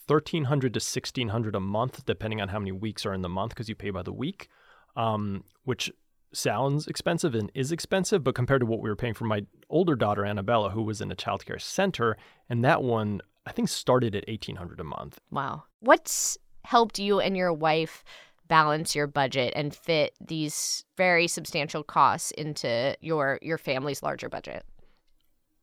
thirteen 0.09 0.45
hundred 0.45 0.75
to 0.75 0.81
sixteen 0.81 1.29
hundred 1.29 1.55
a 1.55 1.61
month, 1.61 2.05
depending 2.07 2.41
on 2.41 2.49
how 2.49 2.59
many 2.59 2.73
weeks 2.73 3.07
are 3.07 3.15
in 3.15 3.23
the 3.23 3.29
month, 3.29 3.51
because 3.51 3.69
you 3.69 3.75
pay 3.75 3.91
by 3.91 4.03
the 4.03 4.13
week 4.13 4.49
um, 4.97 5.45
which 5.65 5.91
sounds 6.33 6.87
expensive 6.87 7.35
and 7.35 7.51
is 7.55 7.73
expensive, 7.73 8.23
but 8.23 8.35
compared 8.35 8.61
to 8.61 8.67
what 8.67 8.81
we 8.81 8.89
were 8.89 8.97
paying 8.97 9.15
for 9.15 9.25
my 9.25 9.45
older 9.69 9.97
daughter 9.97 10.25
Annabella, 10.25 10.71
who 10.71 10.83
was 10.83 11.01
in 11.01 11.11
a 11.11 11.17
childcare 11.17 11.61
center, 11.61 12.17
and 12.49 12.65
that 12.65 12.83
one 12.83 13.21
I 13.47 13.53
think 13.53 13.69
started 13.69 14.15
at 14.15 14.25
eighteen 14.29 14.57
hundred 14.57 14.81
a 14.81 14.85
month. 14.85 15.21
Wow, 15.31 15.65
what's 15.81 16.39
helped 16.65 16.99
you 16.99 17.21
and 17.21 17.37
your 17.37 17.53
wife 17.53 18.05
balance 18.49 18.97
your 18.97 19.07
budget 19.07 19.53
and 19.55 19.75
fit 19.75 20.13
these 20.21 20.85
very 20.97 21.29
substantial 21.29 21.85
costs 21.85 22.33
into 22.33 22.97
your 23.01 23.39
your 23.43 23.59
family's 23.59 24.03
larger 24.03 24.29
budget? 24.29 24.65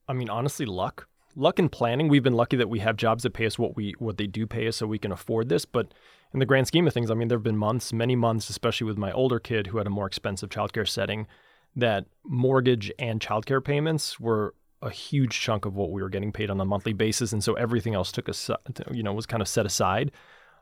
I 0.08 0.14
mean, 0.14 0.30
honestly, 0.30 0.66
luck. 0.66 1.08
Luck 1.36 1.60
and 1.60 1.72
planning. 1.72 2.08
We've 2.08 2.24
been 2.24 2.34
lucky 2.34 2.58
that 2.58 2.70
we 2.70 2.80
have 2.80 2.96
jobs 2.96 3.24
that 3.24 3.34
pay 3.34 3.46
us 3.46 3.60
what 3.60 3.76
we 3.76 3.94
what 4.00 4.18
they 4.18 4.26
do 4.26 4.48
pay 4.48 4.68
us 4.68 4.78
so 4.78 4.88
we 4.88 4.98
can 4.98 5.12
afford 5.12 5.50
this, 5.50 5.66
but 5.66 5.94
in 6.34 6.40
the 6.40 6.46
grand 6.46 6.68
scheme 6.68 6.88
of 6.88 6.94
things, 6.94 7.10
I 7.12 7.14
mean, 7.14 7.28
there 7.28 7.38
have 7.38 7.44
been 7.44 7.58
months, 7.58 7.94
many 7.94 8.16
months, 8.16 8.50
especially 8.50 8.86
with 8.86 8.98
my 8.98 9.12
older 9.12 9.40
kid 9.40 9.68
who 9.68 9.78
had 9.78 9.88
a 9.88 9.92
more 9.92 10.08
expensive 10.08 10.50
childcare 10.50 10.88
setting, 10.88 11.28
that 11.76 12.06
mortgage 12.26 12.92
and 13.00 13.22
childcare 13.22 13.64
payments 13.64 14.20
were 14.20 14.54
a 14.82 14.90
huge 14.90 15.40
chunk 15.40 15.66
of 15.66 15.76
what 15.76 15.92
we 15.92 16.02
were 16.02 16.10
getting 16.10 16.32
paid 16.32 16.50
on 16.50 16.60
a 16.60 16.66
monthly 16.66 16.94
basis, 16.94 17.34
and 17.34 17.44
so 17.44 17.54
everything 17.54 17.94
else 17.94 18.12
took 18.12 18.30
us, 18.30 18.50
you 18.92 19.04
know, 19.04 19.14
was 19.14 19.26
kind 19.26 19.42
of 19.42 19.48
set 19.48 19.66
aside. 19.66 20.12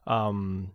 Um, 0.07 0.71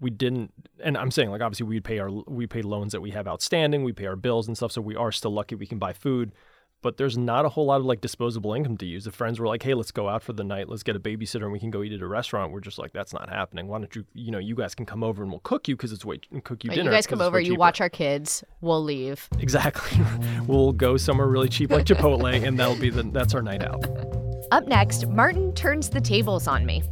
we 0.00 0.10
didn't, 0.10 0.52
and 0.82 0.96
I'm 0.96 1.10
saying 1.10 1.30
like 1.30 1.42
obviously 1.42 1.66
we 1.66 1.80
pay 1.80 1.98
our 1.98 2.10
we 2.10 2.46
pay 2.46 2.62
loans 2.62 2.92
that 2.92 3.00
we 3.00 3.10
have 3.10 3.28
outstanding, 3.28 3.84
we 3.84 3.92
pay 3.92 4.06
our 4.06 4.16
bills 4.16 4.48
and 4.48 4.56
stuff, 4.56 4.72
so 4.72 4.80
we 4.80 4.96
are 4.96 5.12
still 5.12 5.32
lucky 5.32 5.54
we 5.54 5.66
can 5.66 5.78
buy 5.78 5.92
food 5.92 6.32
but 6.82 6.96
there's 6.96 7.18
not 7.18 7.44
a 7.44 7.48
whole 7.50 7.66
lot 7.66 7.80
of 7.80 7.86
like 7.86 8.00
disposable 8.00 8.54
income 8.54 8.76
to 8.78 8.86
use. 8.86 9.06
If 9.06 9.14
friends 9.14 9.38
were 9.38 9.46
like, 9.46 9.62
"Hey, 9.62 9.74
let's 9.74 9.90
go 9.90 10.08
out 10.08 10.22
for 10.22 10.32
the 10.32 10.44
night. 10.44 10.68
Let's 10.68 10.82
get 10.82 10.96
a 10.96 11.00
babysitter 11.00 11.42
and 11.42 11.52
we 11.52 11.60
can 11.60 11.70
go 11.70 11.82
eat 11.82 11.92
at 11.92 12.00
a 12.00 12.06
restaurant," 12.06 12.52
we're 12.52 12.60
just 12.60 12.78
like, 12.78 12.92
"That's 12.92 13.12
not 13.12 13.28
happening. 13.28 13.68
Why 13.68 13.78
don't 13.78 13.94
you, 13.94 14.04
you 14.14 14.30
know, 14.30 14.38
you 14.38 14.54
guys 14.54 14.74
can 14.74 14.86
come 14.86 15.02
over 15.02 15.22
and 15.22 15.30
we'll 15.30 15.40
cook 15.40 15.68
you 15.68 15.76
because 15.76 15.92
it's 15.92 16.04
way 16.04 16.20
and 16.30 16.42
cook 16.42 16.64
you 16.64 16.70
right, 16.70 16.76
dinner. 16.76 16.90
You 16.90 16.96
guys 16.96 17.06
come 17.06 17.20
over, 17.20 17.40
you 17.40 17.54
watch 17.54 17.80
our 17.80 17.90
kids, 17.90 18.42
we'll 18.60 18.82
leave. 18.82 19.28
Exactly. 19.38 20.00
we'll 20.46 20.72
go 20.72 20.96
somewhere 20.96 21.28
really 21.28 21.48
cheap 21.48 21.70
like 21.70 21.86
Chipotle, 21.86 22.46
and 22.46 22.58
that'll 22.58 22.76
be 22.76 22.90
the 22.90 23.02
that's 23.02 23.34
our 23.34 23.42
night 23.42 23.62
out. 23.62 23.84
Up 24.50 24.66
next, 24.66 25.06
Martin 25.06 25.52
turns 25.54 25.90
the 25.90 26.00
tables 26.00 26.46
on 26.46 26.64
me. 26.64 26.82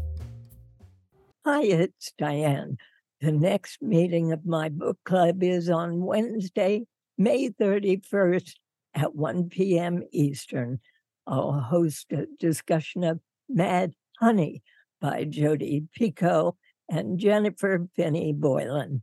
Hi, 1.51 1.63
it's 1.63 2.13
Diane. 2.19 2.77
The 3.23 3.33
next 3.33 3.81
meeting 3.81 4.33
of 4.33 4.45
my 4.45 4.69
book 4.69 4.99
club 5.07 5.43
is 5.43 5.71
on 5.71 6.03
Wednesday, 6.03 6.85
May 7.17 7.49
31st 7.49 8.53
at 8.95 9.15
1 9.15 9.49
p.m. 9.49 10.03
Eastern. 10.13 10.79
I'll 11.27 11.53
host 11.53 12.13
a 12.13 12.27
discussion 12.39 13.03
of 13.03 13.21
Mad 13.49 13.95
Honey 14.19 14.63
by 15.01 15.25
Jodi 15.25 15.85
Picoult 15.99 16.57
and 16.91 17.19
Jennifer 17.19 17.89
Finney 17.97 18.35
Boylan, 18.35 19.03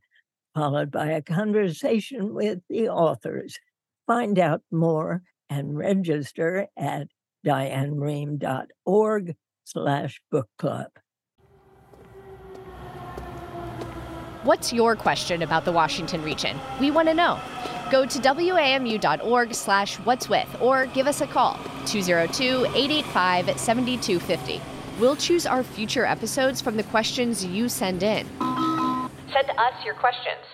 followed 0.53 0.91
by 0.91 1.07
a 1.07 1.23
conversation 1.23 2.35
with 2.35 2.59
the 2.69 2.89
authors. 2.89 3.57
Find 4.05 4.37
out 4.37 4.61
more 4.71 5.23
and 5.49 5.75
register 5.75 6.67
at 6.77 7.07
dianerehm.org 7.43 9.35
slash 9.63 10.21
book 10.29 10.49
club. 10.59 10.91
What's 14.45 14.71
your 14.71 14.95
question 14.95 15.41
about 15.41 15.65
the 15.65 15.71
Washington 15.71 16.21
region? 16.21 16.59
We 16.79 16.91
want 16.91 17.07
to 17.07 17.15
know. 17.15 17.39
Go 17.89 18.05
to 18.05 18.19
wamu.org 18.19 19.55
slash 19.55 19.95
what's 19.95 20.29
with 20.29 20.47
or 20.61 20.85
give 20.85 21.07
us 21.07 21.21
a 21.21 21.25
call, 21.25 21.55
202-885-7250. 21.85 24.61
We'll 24.99 25.15
choose 25.15 25.47
our 25.47 25.63
future 25.63 26.05
episodes 26.05 26.61
from 26.61 26.77
the 26.77 26.83
questions 26.83 27.43
you 27.43 27.67
send 27.67 28.03
in. 28.03 28.27
Send 28.37 29.49
us 29.57 29.73
your 29.83 29.95
questions. 29.95 30.45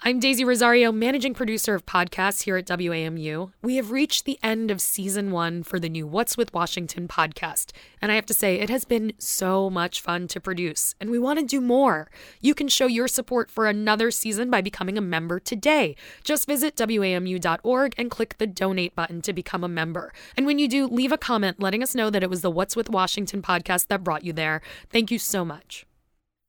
I'm 0.00 0.20
Daisy 0.20 0.44
Rosario, 0.44 0.92
managing 0.92 1.32
producer 1.32 1.74
of 1.74 1.86
podcasts 1.86 2.42
here 2.42 2.58
at 2.58 2.66
WAMU. 2.66 3.52
We 3.62 3.76
have 3.76 3.90
reached 3.90 4.26
the 4.26 4.38
end 4.42 4.70
of 4.70 4.82
season 4.82 5.30
one 5.30 5.62
for 5.62 5.80
the 5.80 5.88
new 5.88 6.06
What's 6.06 6.36
with 6.36 6.52
Washington 6.52 7.08
podcast. 7.08 7.72
And 8.02 8.12
I 8.12 8.14
have 8.14 8.26
to 8.26 8.34
say, 8.34 8.60
it 8.60 8.68
has 8.68 8.84
been 8.84 9.14
so 9.18 9.70
much 9.70 10.02
fun 10.02 10.28
to 10.28 10.40
produce, 10.40 10.94
and 11.00 11.10
we 11.10 11.18
want 11.18 11.38
to 11.38 11.46
do 11.46 11.62
more. 11.62 12.10
You 12.42 12.54
can 12.54 12.68
show 12.68 12.86
your 12.86 13.08
support 13.08 13.50
for 13.50 13.66
another 13.66 14.10
season 14.10 14.50
by 14.50 14.60
becoming 14.60 14.98
a 14.98 15.00
member 15.00 15.40
today. 15.40 15.96
Just 16.22 16.46
visit 16.46 16.76
WAMU.org 16.76 17.94
and 17.96 18.10
click 18.10 18.36
the 18.36 18.46
donate 18.46 18.94
button 18.94 19.22
to 19.22 19.32
become 19.32 19.64
a 19.64 19.68
member. 19.68 20.12
And 20.36 20.44
when 20.44 20.58
you 20.58 20.68
do, 20.68 20.86
leave 20.86 21.10
a 21.10 21.18
comment 21.18 21.58
letting 21.58 21.82
us 21.82 21.94
know 21.94 22.10
that 22.10 22.22
it 22.22 22.30
was 22.30 22.42
the 22.42 22.50
What's 22.50 22.76
with 22.76 22.90
Washington 22.90 23.40
podcast 23.40 23.86
that 23.86 24.04
brought 24.04 24.24
you 24.24 24.34
there. 24.34 24.60
Thank 24.90 25.10
you 25.10 25.18
so 25.18 25.42
much. 25.42 25.86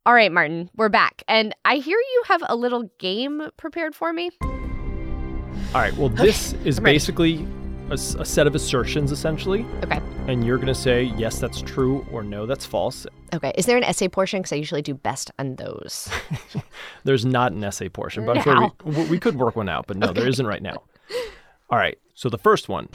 All 0.07 0.13
right, 0.13 0.31
Martin, 0.31 0.69
we're 0.77 0.87
back. 0.87 1.21
And 1.27 1.53
I 1.65 1.75
hear 1.75 1.97
you 1.97 2.23
have 2.27 2.41
a 2.47 2.55
little 2.55 2.89
game 2.97 3.49
prepared 3.57 3.93
for 3.93 4.13
me. 4.13 4.31
All 4.41 5.81
right. 5.81 5.93
Well, 5.97 6.07
this 6.07 6.53
is 6.63 6.77
I'm 6.77 6.85
ready. 6.85 6.95
basically 6.95 7.47
a, 7.89 7.95
a 7.95 8.23
set 8.23 8.47
of 8.47 8.55
assertions, 8.55 9.11
essentially. 9.11 9.65
Okay. 9.83 9.99
And 10.27 10.45
you're 10.45 10.55
going 10.55 10.69
to 10.69 10.75
say, 10.75 11.03
yes, 11.17 11.39
that's 11.39 11.61
true, 11.61 12.07
or 12.09 12.23
no, 12.23 12.45
that's 12.45 12.65
false. 12.65 13.05
Okay. 13.33 13.51
Is 13.57 13.65
there 13.65 13.75
an 13.75 13.83
essay 13.83 14.07
portion? 14.07 14.39
Because 14.39 14.53
I 14.53 14.55
usually 14.55 14.81
do 14.81 14.93
best 14.93 15.29
on 15.39 15.57
those. 15.57 16.09
There's 17.03 17.25
not 17.25 17.51
an 17.51 17.61
essay 17.61 17.89
portion, 17.89 18.25
but 18.25 18.37
I'm 18.37 18.43
sure 18.43 18.71
we, 18.85 19.09
we 19.09 19.19
could 19.19 19.35
work 19.35 19.57
one 19.57 19.67
out, 19.67 19.87
but 19.87 19.97
no, 19.97 20.13
there 20.13 20.29
isn't 20.29 20.47
right 20.47 20.63
now. 20.63 20.83
All 21.69 21.77
right. 21.77 21.97
So 22.13 22.29
the 22.29 22.37
first 22.37 22.69
one 22.69 22.87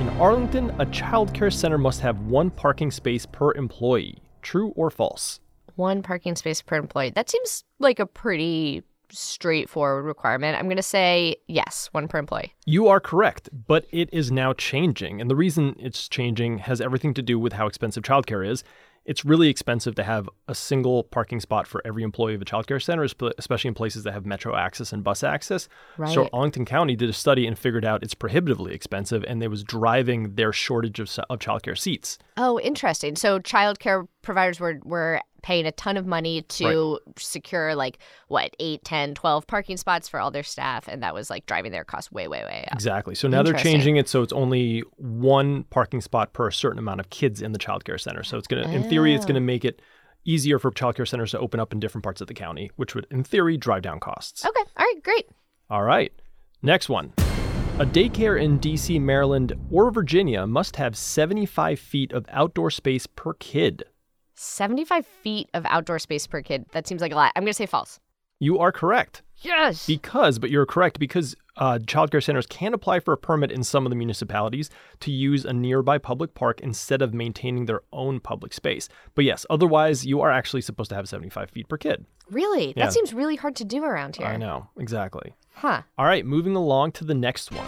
In 0.00 0.08
Arlington, 0.18 0.74
a 0.78 0.86
child 0.86 1.34
care 1.34 1.50
center 1.50 1.76
must 1.76 2.00
have 2.00 2.18
one 2.20 2.48
parking 2.48 2.90
space 2.90 3.26
per 3.26 3.52
employee. 3.52 4.22
True 4.40 4.70
or 4.70 4.88
false? 4.88 5.40
One 5.76 6.02
parking 6.02 6.36
space 6.36 6.62
per 6.62 6.76
employee. 6.76 7.10
That 7.10 7.30
seems 7.30 7.64
like 7.78 7.98
a 7.98 8.06
pretty 8.06 8.82
straightforward 9.10 10.04
requirement. 10.04 10.58
I'm 10.58 10.64
going 10.64 10.76
to 10.76 10.82
say 10.82 11.36
yes, 11.46 11.88
one 11.92 12.08
per 12.08 12.18
employee. 12.18 12.54
You 12.66 12.88
are 12.88 13.00
correct, 13.00 13.48
but 13.66 13.86
it 13.90 14.08
is 14.12 14.32
now 14.32 14.52
changing. 14.52 15.20
And 15.20 15.30
the 15.30 15.36
reason 15.36 15.76
it's 15.78 16.08
changing 16.08 16.58
has 16.58 16.80
everything 16.80 17.14
to 17.14 17.22
do 17.22 17.38
with 17.38 17.52
how 17.52 17.66
expensive 17.66 18.02
childcare 18.02 18.46
is. 18.46 18.64
It's 19.04 19.22
really 19.22 19.50
expensive 19.50 19.94
to 19.96 20.02
have 20.02 20.30
a 20.48 20.54
single 20.54 21.04
parking 21.04 21.38
spot 21.38 21.66
for 21.66 21.82
every 21.84 22.02
employee 22.02 22.34
of 22.34 22.40
a 22.40 22.46
childcare 22.46 22.82
center, 22.82 23.06
especially 23.36 23.68
in 23.68 23.74
places 23.74 24.02
that 24.04 24.12
have 24.12 24.24
metro 24.24 24.56
access 24.56 24.94
and 24.94 25.04
bus 25.04 25.22
access. 25.22 25.68
Right. 25.98 26.12
So 26.14 26.30
Arlington 26.32 26.64
County 26.64 26.96
did 26.96 27.10
a 27.10 27.12
study 27.12 27.46
and 27.46 27.58
figured 27.58 27.84
out 27.84 28.02
it's 28.02 28.14
prohibitively 28.14 28.72
expensive, 28.72 29.22
and 29.28 29.42
it 29.42 29.48
was 29.48 29.62
driving 29.62 30.36
their 30.36 30.54
shortage 30.54 31.00
of, 31.00 31.10
of 31.28 31.38
childcare 31.38 31.76
seats. 31.76 32.18
Oh, 32.38 32.58
interesting. 32.60 33.14
So 33.14 33.38
childcare 33.38 34.08
providers 34.24 34.58
were, 34.58 34.80
were 34.84 35.20
paying 35.42 35.66
a 35.66 35.72
ton 35.72 35.96
of 35.96 36.06
money 36.06 36.42
to 36.42 36.98
secure 37.18 37.74
like 37.74 37.98
what, 38.28 38.56
8, 38.58 38.82
10, 38.84 39.14
12 39.14 39.46
parking 39.46 39.76
spots 39.76 40.08
for 40.08 40.18
all 40.18 40.30
their 40.30 40.42
staff. 40.42 40.88
And 40.88 41.02
that 41.02 41.14
was 41.14 41.28
like 41.30 41.46
driving 41.46 41.70
their 41.70 41.84
costs 41.84 42.10
way, 42.10 42.26
way, 42.28 42.42
way 42.44 42.64
up. 42.66 42.74
Exactly. 42.74 43.14
So 43.14 43.28
now 43.28 43.42
they're 43.42 43.52
changing 43.54 43.96
it 43.96 44.08
so 44.08 44.22
it's 44.22 44.32
only 44.32 44.80
one 44.96 45.64
parking 45.64 46.00
spot 46.00 46.32
per 46.32 46.50
certain 46.50 46.78
amount 46.78 47.00
of 47.00 47.10
kids 47.10 47.42
in 47.42 47.52
the 47.52 47.58
childcare 47.58 48.00
center. 48.00 48.22
So 48.22 48.38
it's 48.38 48.46
going 48.48 48.64
to, 48.64 48.70
in 48.74 48.82
theory, 48.84 49.14
it's 49.14 49.24
going 49.26 49.34
to 49.34 49.40
Oh. 49.40 49.44
make 49.44 49.64
it 49.64 49.80
easier 50.24 50.58
for 50.58 50.70
childcare 50.70 51.06
centers 51.06 51.32
to 51.32 51.38
open 51.38 51.60
up 51.60 51.72
in 51.74 51.78
different 51.80 52.02
parts 52.02 52.22
of 52.22 52.26
the 52.26 52.34
county, 52.34 52.70
which 52.76 52.94
would, 52.94 53.06
in 53.10 53.22
theory, 53.22 53.58
drive 53.58 53.82
down 53.82 54.00
costs. 54.00 54.44
Okay. 54.46 54.60
All 54.78 54.86
right. 54.86 55.02
Great. 55.02 55.28
All 55.68 55.82
right. 55.82 56.12
Next 56.62 56.88
one. 56.88 57.12
A 57.78 57.84
daycare 57.84 58.40
in 58.40 58.58
DC, 58.60 59.00
Maryland, 59.00 59.52
or 59.70 59.90
Virginia 59.90 60.46
must 60.46 60.76
have 60.76 60.96
75 60.96 61.78
feet 61.78 62.12
of 62.12 62.24
outdoor 62.30 62.70
space 62.70 63.06
per 63.06 63.34
kid. 63.34 63.82
75 64.34 65.06
feet 65.06 65.48
of 65.54 65.64
outdoor 65.66 65.98
space 65.98 66.26
per 66.26 66.42
kid. 66.42 66.66
That 66.72 66.86
seems 66.86 67.00
like 67.00 67.12
a 67.12 67.16
lot. 67.16 67.32
I'm 67.36 67.42
going 67.42 67.50
to 67.50 67.54
say 67.54 67.66
false. 67.66 68.00
You 68.40 68.58
are 68.58 68.72
correct. 68.72 69.22
Yes. 69.38 69.86
Because, 69.86 70.38
but 70.38 70.50
you're 70.50 70.66
correct, 70.66 70.98
because 70.98 71.34
uh, 71.56 71.78
childcare 71.82 72.22
centers 72.22 72.46
can 72.46 72.74
apply 72.74 73.00
for 73.00 73.12
a 73.12 73.16
permit 73.16 73.52
in 73.52 73.62
some 73.62 73.86
of 73.86 73.90
the 73.90 73.96
municipalities 73.96 74.70
to 75.00 75.12
use 75.12 75.44
a 75.44 75.52
nearby 75.52 75.98
public 75.98 76.34
park 76.34 76.60
instead 76.60 77.00
of 77.02 77.14
maintaining 77.14 77.66
their 77.66 77.82
own 77.92 78.20
public 78.20 78.52
space. 78.52 78.88
But 79.14 79.24
yes, 79.24 79.46
otherwise, 79.50 80.04
you 80.04 80.20
are 80.20 80.30
actually 80.30 80.62
supposed 80.62 80.90
to 80.90 80.96
have 80.96 81.08
75 81.08 81.50
feet 81.50 81.68
per 81.68 81.76
kid. 81.76 82.04
really? 82.30 82.74
Yeah. 82.76 82.86
That 82.86 82.92
seems 82.92 83.12
really 83.14 83.36
hard 83.36 83.54
to 83.56 83.64
do 83.64 83.84
around 83.84 84.16
here. 84.16 84.26
I 84.26 84.36
know, 84.36 84.68
exactly. 84.78 85.34
Huh. 85.54 85.82
All 85.96 86.06
right, 86.06 86.26
moving 86.26 86.56
along 86.56 86.92
to 86.92 87.04
the 87.04 87.14
next 87.14 87.52
one. 87.52 87.66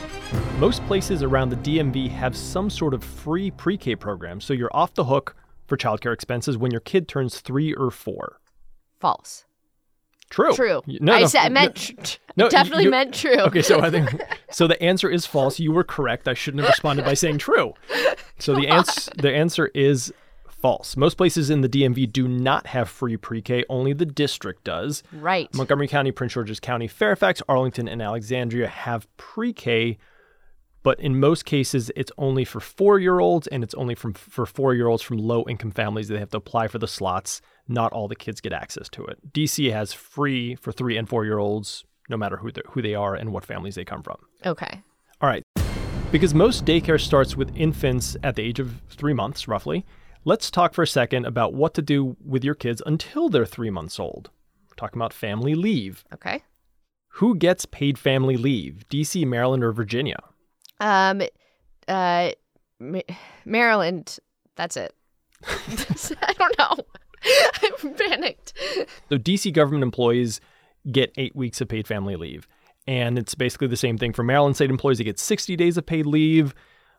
Most 0.59 0.85
places 0.87 1.23
around 1.23 1.51
the 1.51 1.57
DMV 1.57 2.09
have 2.11 2.37
some 2.37 2.69
sort 2.71 2.95
of 2.95 3.05
free 3.05 3.51
pre 3.53 3.77
K 3.77 3.95
program, 3.95 4.41
so 4.41 4.53
you're 4.53 4.75
off 4.75 4.95
the 4.95 5.05
hook 5.05 5.37
for 5.67 5.77
childcare 5.77 6.13
expenses 6.13 6.57
when 6.57 6.71
your 6.71 6.81
kid 6.81 7.09
turns 7.09 7.41
three 7.41 7.73
or 7.75 7.91
four. 7.91 8.41
False. 9.01 9.45
True. 10.29 10.53
True. 10.55 10.83
No, 10.87 11.13
I 11.13 11.21
no, 11.21 11.27
said 11.27 11.43
I 11.45 11.49
meant 11.51 11.77
tr- 11.77 11.93
tr- 12.03 12.17
no, 12.37 12.49
definitely 12.49 12.85
you- 12.85 12.91
meant 12.91 13.15
true. 13.15 13.37
Okay, 13.39 13.63
so 13.63 13.81
I 13.81 13.91
think 13.91 14.11
so. 14.51 14.67
The 14.67 14.81
answer 14.83 15.09
is 15.09 15.25
false. 15.25 15.61
You 15.61 15.71
were 15.71 15.85
correct. 15.85 16.27
I 16.27 16.35
shouldn't 16.35 16.63
have 16.63 16.71
responded 16.71 17.05
by 17.05 17.15
saying 17.15 17.39
true. 17.39 17.75
So 18.41 18.55
the 18.55 18.67
answer 18.67 19.13
the 19.17 19.33
answer 19.33 19.71
is 19.73 20.13
false. 20.49 20.97
Most 20.97 21.15
places 21.17 21.49
in 21.49 21.61
the 21.61 21.69
DMV 21.69 22.13
do 22.13 22.27
not 22.27 22.67
have 22.69 22.89
free 22.89 23.17
pre-K. 23.17 23.65
Only 23.69 23.93
the 23.93 24.07
district 24.07 24.65
does. 24.65 25.05
Right. 25.13 25.53
Montgomery 25.55 25.87
County, 25.87 26.11
Prince 26.11 26.33
George's 26.33 26.59
County, 26.59 26.89
Fairfax, 26.89 27.41
Arlington, 27.49 27.87
and 27.87 28.03
Alexandria 28.03 28.67
have 28.67 29.07
pre-K, 29.19 29.97
but 30.87 31.01
in 31.01 31.19
most 31.19 31.45
cases 31.45 31.91
it's 31.97 32.13
only 32.17 32.45
for 32.45 32.61
four-year-olds, 32.61 33.49
and 33.49 33.65
it's 33.65 33.75
only 33.75 33.97
from 33.97 34.15
for 34.15 34.47
four-year-olds 34.47 35.03
from 35.03 35.19
low-income 35.19 35.73
families. 35.73 36.07
That 36.07 36.15
they 36.15 36.21
have 36.21 36.31
to 36.31 36.37
apply 36.37 36.69
for 36.69 36.79
the 36.79 36.87
slots. 36.87 37.41
Not 37.67 37.93
all 37.93 38.07
the 38.07 38.15
kids 38.15 38.41
get 38.41 38.53
access 38.53 38.89
to 38.91 39.05
it. 39.07 39.19
DC 39.33 39.73
has 39.73 39.93
free 39.93 40.55
for 40.55 40.71
three 40.71 40.97
and 40.97 41.09
four-year-olds, 41.09 41.85
no 42.09 42.17
matter 42.17 42.37
who 42.37 42.53
they 42.53 42.63
who 42.69 42.83
they 42.83 42.95
are 42.95 43.17
and 43.17 43.33
what 43.33 43.45
families 43.45 43.75
they 43.75 43.85
come 43.85 44.05
from. 44.05 44.19
Okay. 44.45 44.81
All 45.21 45.29
right. 45.29 45.43
Because 46.13 46.35
most 46.35 46.65
daycare 46.65 47.01
starts 47.01 47.37
with 47.37 47.57
infants 47.57 48.17
at 48.23 48.37
the 48.37 48.45
age 48.45 48.61
of 48.61 48.81
three 48.89 49.13
months, 49.13 49.49
roughly, 49.49 49.85
let's 50.25 50.53
talk 50.53 50.73
for 50.73 50.83
a 50.83 50.87
second 50.87 51.27
about 51.27 51.53
what 51.53 51.75
to 51.75 51.83
do 51.83 52.17
with 52.25 52.45
your 52.45 52.55
kids 52.55 52.81
until 52.87 53.29
they're 53.29 53.45
three 53.45 53.71
months 53.71 53.99
old. 53.99 54.31
We're 54.71 54.77
talking 54.77 54.99
about 55.01 55.13
family 55.13 55.57
leave. 55.57 56.05
Okay. 56.15 56.45
Who 57.15 57.35
gets 57.35 57.67
paid 57.67 57.99
family 57.99 58.37
leave? 58.37 58.85
DC, 58.89 59.27
Maryland, 59.27 59.65
or 59.65 59.73
Virginia? 59.73 60.21
Um, 60.81 61.23
uh, 61.89 62.31
Ma- 62.79 63.01
Maryland. 63.45 64.19
That's 64.57 64.77
it. 64.77 64.95
I 65.47 66.35
don't 66.39 66.59
know. 66.59 66.77
I'm 67.63 67.95
panicked. 67.95 68.53
So, 69.09 69.19
DC 69.19 69.53
government 69.53 69.83
employees 69.83 70.41
get 70.91 71.13
eight 71.17 71.35
weeks 71.35 71.61
of 71.61 71.69
paid 71.69 71.87
family 71.87 72.17
leave. 72.17 72.47
And 72.87 73.19
it's 73.19 73.35
basically 73.35 73.67
the 73.67 73.77
same 73.77 73.99
thing 73.99 74.13
for 74.13 74.23
Maryland 74.23 74.55
state 74.55 74.71
employees. 74.71 74.99
They 74.99 75.05
get 75.05 75.19
60 75.19 75.57
days 75.57 75.77
of 75.77 75.85
paid 75.85 76.07
leave. 76.07 76.55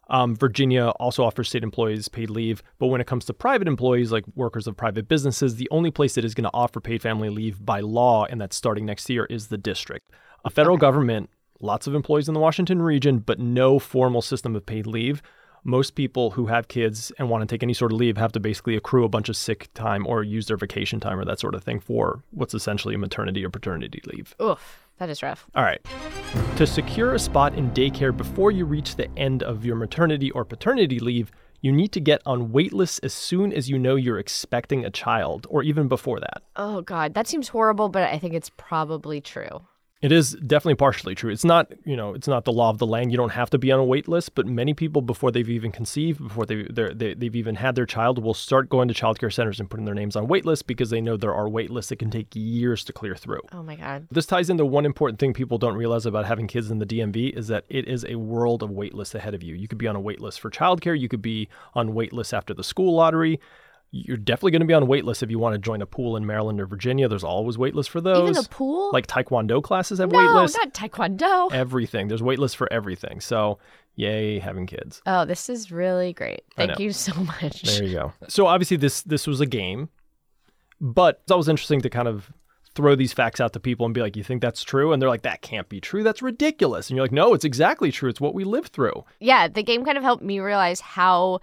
Um, 0.09 0.35
Virginia 0.35 0.89
also 0.99 1.23
offers 1.23 1.49
state 1.49 1.63
employees 1.63 2.07
paid 2.07 2.29
leave. 2.29 2.61
But 2.79 2.87
when 2.87 3.01
it 3.01 3.07
comes 3.07 3.25
to 3.25 3.33
private 3.33 3.67
employees, 3.67 4.11
like 4.11 4.25
workers 4.35 4.67
of 4.67 4.75
private 4.75 5.07
businesses, 5.07 5.55
the 5.55 5.67
only 5.71 5.91
place 5.91 6.15
that 6.15 6.25
is 6.25 6.33
going 6.33 6.45
to 6.45 6.53
offer 6.53 6.79
paid 6.81 7.01
family 7.01 7.29
leave 7.29 7.65
by 7.65 7.79
law, 7.79 8.25
and 8.25 8.39
that's 8.39 8.55
starting 8.55 8.85
next 8.85 9.09
year, 9.09 9.25
is 9.25 9.47
the 9.47 9.57
district. 9.57 10.11
A 10.45 10.49
federal 10.49 10.77
government, 10.77 11.29
lots 11.59 11.87
of 11.87 11.95
employees 11.95 12.27
in 12.27 12.33
the 12.33 12.39
Washington 12.39 12.81
region, 12.81 13.19
but 13.19 13.39
no 13.39 13.79
formal 13.79 14.21
system 14.21 14.55
of 14.55 14.65
paid 14.65 14.87
leave. 14.87 15.21
Most 15.63 15.95
people 15.95 16.31
who 16.31 16.45
have 16.45 16.67
kids 16.67 17.11
and 17.19 17.29
want 17.29 17.41
to 17.41 17.53
take 17.53 17.63
any 17.63 17.73
sort 17.73 17.91
of 17.91 17.97
leave 17.97 18.17
have 18.17 18.31
to 18.33 18.39
basically 18.39 18.75
accrue 18.75 19.03
a 19.03 19.09
bunch 19.09 19.27
of 19.27 19.35
sick 19.35 19.69
time 19.73 20.07
or 20.07 20.23
use 20.23 20.45
their 20.45 20.55
vacation 20.55 20.99
time 20.99 21.19
or 21.19 21.25
that 21.25 21.39
sort 21.39 21.55
of 21.55 21.63
thing 21.63 21.79
for 21.79 22.23
what's 22.31 22.53
essentially 22.53 22.95
a 22.95 22.97
maternity 22.97 23.43
or 23.43 23.49
paternity 23.49 24.01
leave. 24.05 24.33
Oof. 24.41 24.83
That 24.99 25.09
is 25.09 25.21
rough. 25.21 25.45
All 25.53 25.63
right. 25.63 25.79
To 26.55 26.65
secure 26.65 27.13
a 27.13 27.19
spot 27.19 27.53
in 27.53 27.69
daycare 27.71 28.15
before 28.15 28.49
you 28.49 28.65
reach 28.65 28.95
the 28.95 29.09
end 29.17 29.43
of 29.43 29.63
your 29.63 29.75
maternity 29.75 30.31
or 30.31 30.43
paternity 30.43 30.99
leave, 30.99 31.31
you 31.61 31.71
need 31.71 31.91
to 31.91 31.99
get 31.99 32.21
on 32.25 32.51
wait 32.51 32.73
lists 32.73 32.99
as 32.99 33.13
soon 33.13 33.53
as 33.53 33.69
you 33.69 33.77
know 33.77 33.95
you're 33.95 34.19
expecting 34.19 34.85
a 34.85 34.89
child, 34.89 35.45
or 35.49 35.63
even 35.63 35.87
before 35.87 36.19
that. 36.19 36.43
Oh 36.55 36.81
God, 36.81 37.13
that 37.13 37.27
seems 37.27 37.49
horrible, 37.49 37.89
but 37.89 38.03
I 38.03 38.17
think 38.17 38.33
it's 38.33 38.51
probably 38.57 39.21
true. 39.21 39.61
It 39.99 40.11
is 40.11 40.33
definitely 40.33 40.75
partially 40.75 41.15
true. 41.15 41.31
It's 41.31 41.43
not, 41.43 41.71
you 41.83 41.95
know, 41.95 42.13
it's 42.13 42.27
not 42.27 42.45
the 42.45 42.51
law 42.51 42.69
of 42.69 42.77
the 42.77 42.85
land. 42.85 43.11
You 43.11 43.17
don't 43.17 43.31
have 43.31 43.49
to 43.49 43.57
be 43.57 43.71
on 43.71 43.79
a 43.79 43.83
wait 43.83 44.07
list, 44.07 44.35
but 44.35 44.45
many 44.45 44.75
people, 44.75 45.01
before 45.01 45.31
they've 45.31 45.49
even 45.49 45.71
conceived, 45.71 46.19
before 46.19 46.45
they, 46.45 46.63
they 46.63 47.15
they've 47.15 47.35
even 47.35 47.55
had 47.55 47.75
their 47.75 47.87
child, 47.87 48.23
will 48.23 48.35
start 48.35 48.69
going 48.69 48.87
to 48.89 48.93
childcare 48.93 49.33
centers 49.33 49.59
and 49.59 49.69
putting 49.69 49.85
their 49.85 49.95
names 49.95 50.15
on 50.15 50.27
wait 50.27 50.45
lists 50.45 50.61
because 50.61 50.91
they 50.91 51.01
know 51.01 51.17
there 51.17 51.33
are 51.33 51.49
wait 51.49 51.71
lists 51.71 51.89
that 51.89 51.97
can 51.97 52.11
take 52.11 52.27
years 52.35 52.83
to 52.85 52.93
clear 52.93 53.15
through. 53.15 53.41
Oh 53.51 53.63
my 53.63 53.75
God. 53.75 54.07
This 54.11 54.27
ties 54.27 54.51
into 54.51 54.65
one 54.65 54.85
important 54.85 55.19
thing 55.19 55.33
people 55.33 55.57
don't 55.57 55.75
realize 55.75 56.05
about 56.05 56.25
having 56.25 56.45
kids 56.45 56.69
in 56.69 56.77
the 56.77 56.85
DMV 56.85 57.35
is 57.35 57.47
that 57.47 57.65
it 57.67 57.87
is 57.87 58.05
a 58.07 58.15
world 58.15 58.61
of 58.61 58.69
wait 58.69 58.93
lists 58.93 59.15
ahead 59.15 59.33
of 59.33 59.41
you. 59.41 59.55
You 59.55 59.67
could 59.67 59.79
be 59.79 59.87
on 59.87 59.95
a 59.95 59.99
wait 59.99 60.21
list 60.21 60.39
for 60.39 60.51
childcare, 60.51 60.99
you 60.99 61.09
could 61.09 61.23
be 61.23 61.49
on 61.73 61.95
wait 61.95 62.13
lists 62.13 62.33
after 62.33 62.53
the 62.53 62.63
school 62.63 62.93
lottery. 62.93 63.39
You're 63.91 64.17
definitely 64.17 64.51
going 64.51 64.61
to 64.61 64.67
be 64.67 64.73
on 64.73 64.83
waitlist 64.83 65.23
if 65.23 65.31
you 65.31 65.39
want 65.39 65.53
to 65.53 65.59
join 65.59 65.81
a 65.81 65.85
pool 65.85 66.17
in 66.17 66.25
Maryland 66.25 66.59
or 66.59 66.65
Virginia. 66.65 67.07
There's 67.07 67.23
always 67.23 67.57
wait 67.57 67.73
lists 67.73 67.91
for 67.91 68.01
those. 68.01 68.29
Even 68.31 68.43
a 68.43 68.47
pool? 68.49 68.91
Like 68.91 69.07
Taekwondo 69.07 69.63
classes 69.63 69.99
have 69.99 70.09
waitlists. 70.09 70.55
no, 70.55 70.63
not 70.63 70.73
Taekwondo. 70.73 71.51
Everything. 71.53 72.09
There's 72.09 72.21
wait 72.21 72.37
lists 72.37 72.55
for 72.55 72.71
everything. 72.71 73.21
So, 73.21 73.59
yay, 73.95 74.39
having 74.39 74.67
kids. 74.67 75.01
Oh, 75.05 75.23
this 75.23 75.49
is 75.49 75.71
really 75.71 76.11
great. 76.11 76.41
Thank 76.55 76.79
you 76.79 76.91
so 76.91 77.13
much. 77.15 77.61
There 77.61 77.83
you 77.85 77.93
go. 77.93 78.13
So 78.27 78.45
obviously 78.45 78.75
this 78.77 79.03
this 79.03 79.25
was 79.25 79.39
a 79.39 79.45
game, 79.45 79.87
but 80.81 81.21
it's 81.23 81.31
always 81.31 81.47
interesting 81.47 81.81
to 81.81 81.89
kind 81.89 82.07
of 82.09 82.31
throw 82.75 82.93
these 82.93 83.13
facts 83.13 83.41
out 83.41 83.53
to 83.53 83.59
people 83.59 83.85
and 83.85 83.95
be 83.95 84.01
like, 84.01 84.15
"You 84.15 84.23
think 84.23 84.41
that's 84.41 84.63
true?" 84.63 84.91
And 84.91 85.01
they're 85.01 85.09
like, 85.09 85.23
"That 85.23 85.41
can't 85.41 85.67
be 85.67 85.79
true. 85.79 86.03
That's 86.03 86.21
ridiculous." 86.21 86.89
And 86.89 86.97
you're 86.97 87.05
like, 87.05 87.11
"No, 87.11 87.33
it's 87.33 87.45
exactly 87.45 87.91
true. 87.91 88.09
It's 88.09 88.21
what 88.21 88.35
we 88.35 88.43
live 88.43 88.67
through." 88.67 89.03
Yeah, 89.19 89.47
the 89.47 89.63
game 89.63 89.83
kind 89.83 89.97
of 89.97 90.03
helped 90.03 90.21
me 90.23 90.39
realize 90.39 90.79
how 90.81 91.39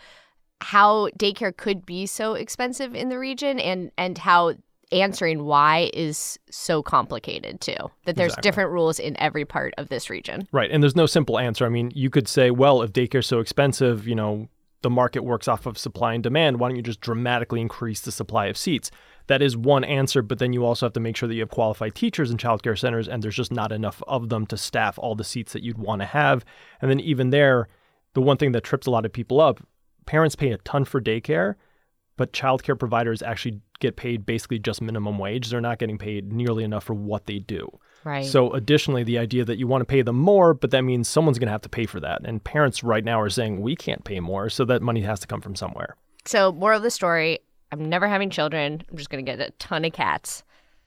how 0.60 1.08
daycare 1.18 1.56
could 1.56 1.84
be 1.84 2.06
so 2.06 2.34
expensive 2.34 2.94
in 2.94 3.08
the 3.08 3.18
region 3.18 3.58
and 3.58 3.90
and 3.98 4.18
how 4.18 4.54
answering 4.92 5.44
why 5.44 5.90
is 5.94 6.38
so 6.50 6.82
complicated 6.82 7.60
too. 7.60 7.74
That 8.04 8.16
there's 8.16 8.32
Exactly. 8.32 8.48
different 8.48 8.70
rules 8.70 8.98
in 9.00 9.18
every 9.20 9.44
part 9.44 9.74
of 9.76 9.88
this 9.88 10.08
region. 10.08 10.46
Right. 10.52 10.70
And 10.70 10.82
there's 10.82 10.94
no 10.94 11.06
simple 11.06 11.38
answer. 11.38 11.66
I 11.66 11.68
mean, 11.68 11.90
you 11.94 12.10
could 12.10 12.28
say, 12.28 12.50
well, 12.50 12.82
if 12.82 12.92
daycare's 12.92 13.26
so 13.26 13.40
expensive, 13.40 14.06
you 14.06 14.14
know, 14.14 14.48
the 14.82 14.90
market 14.90 15.24
works 15.24 15.48
off 15.48 15.64
of 15.66 15.78
supply 15.78 16.12
and 16.12 16.22
demand. 16.22 16.60
Why 16.60 16.68
don't 16.68 16.76
you 16.76 16.82
just 16.82 17.00
dramatically 17.00 17.60
increase 17.60 18.02
the 18.02 18.12
supply 18.12 18.46
of 18.46 18.56
seats? 18.56 18.90
That 19.28 19.40
is 19.40 19.56
one 19.56 19.82
answer, 19.82 20.20
but 20.20 20.38
then 20.38 20.52
you 20.52 20.66
also 20.66 20.84
have 20.84 20.92
to 20.92 21.00
make 21.00 21.16
sure 21.16 21.26
that 21.26 21.34
you 21.34 21.40
have 21.40 21.50
qualified 21.50 21.94
teachers 21.94 22.30
in 22.30 22.36
childcare 22.36 22.78
centers, 22.78 23.08
and 23.08 23.22
there's 23.22 23.34
just 23.34 23.50
not 23.50 23.72
enough 23.72 24.02
of 24.06 24.28
them 24.28 24.44
to 24.48 24.58
staff 24.58 24.98
all 24.98 25.14
the 25.14 25.24
seats 25.24 25.54
that 25.54 25.62
you'd 25.62 25.78
want 25.78 26.02
to 26.02 26.06
have. 26.06 26.44
And 26.82 26.90
then 26.90 27.00
even 27.00 27.30
there, 27.30 27.68
the 28.12 28.20
one 28.20 28.36
thing 28.36 28.52
that 28.52 28.62
trips 28.64 28.86
a 28.86 28.90
lot 28.90 29.06
of 29.06 29.12
people 29.12 29.40
up, 29.40 29.66
parents 30.06 30.34
pay 30.34 30.50
a 30.50 30.58
ton 30.58 30.84
for 30.84 31.00
daycare, 31.00 31.54
but 32.16 32.32
childcare 32.32 32.78
providers 32.78 33.22
actually 33.22 33.60
get 33.80 33.96
paid 33.96 34.24
basically 34.24 34.58
just 34.58 34.80
minimum 34.80 35.18
wage. 35.18 35.50
They're 35.50 35.60
not 35.60 35.78
getting 35.78 35.98
paid 35.98 36.32
nearly 36.32 36.64
enough 36.64 36.84
for 36.84 36.94
what 36.94 37.26
they 37.26 37.38
do. 37.38 37.68
Right. 38.04 38.24
So, 38.26 38.52
additionally, 38.52 39.02
the 39.02 39.18
idea 39.18 39.44
that 39.46 39.56
you 39.56 39.66
want 39.66 39.80
to 39.80 39.86
pay 39.86 40.02
them 40.02 40.16
more, 40.16 40.52
but 40.52 40.70
that 40.72 40.82
means 40.82 41.08
someone's 41.08 41.38
going 41.38 41.48
to 41.48 41.52
have 41.52 41.62
to 41.62 41.70
pay 41.70 41.86
for 41.86 42.00
that. 42.00 42.20
And 42.24 42.44
parents 42.44 42.84
right 42.84 43.02
now 43.02 43.20
are 43.20 43.30
saying, 43.30 43.62
we 43.62 43.74
can't 43.74 44.04
pay 44.04 44.20
more. 44.20 44.50
So, 44.50 44.64
that 44.66 44.82
money 44.82 45.00
has 45.02 45.20
to 45.20 45.26
come 45.26 45.40
from 45.40 45.56
somewhere. 45.56 45.96
So, 46.26 46.52
moral 46.52 46.76
of 46.76 46.82
the 46.82 46.90
story 46.90 47.40
I'm 47.72 47.88
never 47.88 48.06
having 48.06 48.30
children. 48.30 48.82
I'm 48.88 48.96
just 48.96 49.10
going 49.10 49.24
to 49.24 49.30
get 49.30 49.40
a 49.40 49.50
ton 49.52 49.84
of 49.84 49.92
cats. 49.92 50.44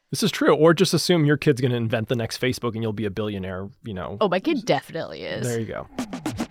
This 0.09 0.23
is 0.23 0.31
true. 0.31 0.55
Or 0.55 0.73
just 0.73 0.93
assume 0.93 1.25
your 1.25 1.35
kid's 1.35 1.59
going 1.59 1.71
to 1.71 1.77
invent 1.77 2.07
the 2.07 2.15
next 2.15 2.39
Facebook 2.39 2.75
and 2.75 2.81
you'll 2.81 2.93
be 2.93 3.05
a 3.05 3.11
billionaire, 3.11 3.67
you 3.83 3.93
know. 3.93 4.17
Oh, 4.21 4.29
my 4.29 4.39
kid 4.39 4.65
definitely 4.65 5.23
is. 5.23 5.45
There 5.45 5.59
you 5.59 5.65
go. 5.65 5.87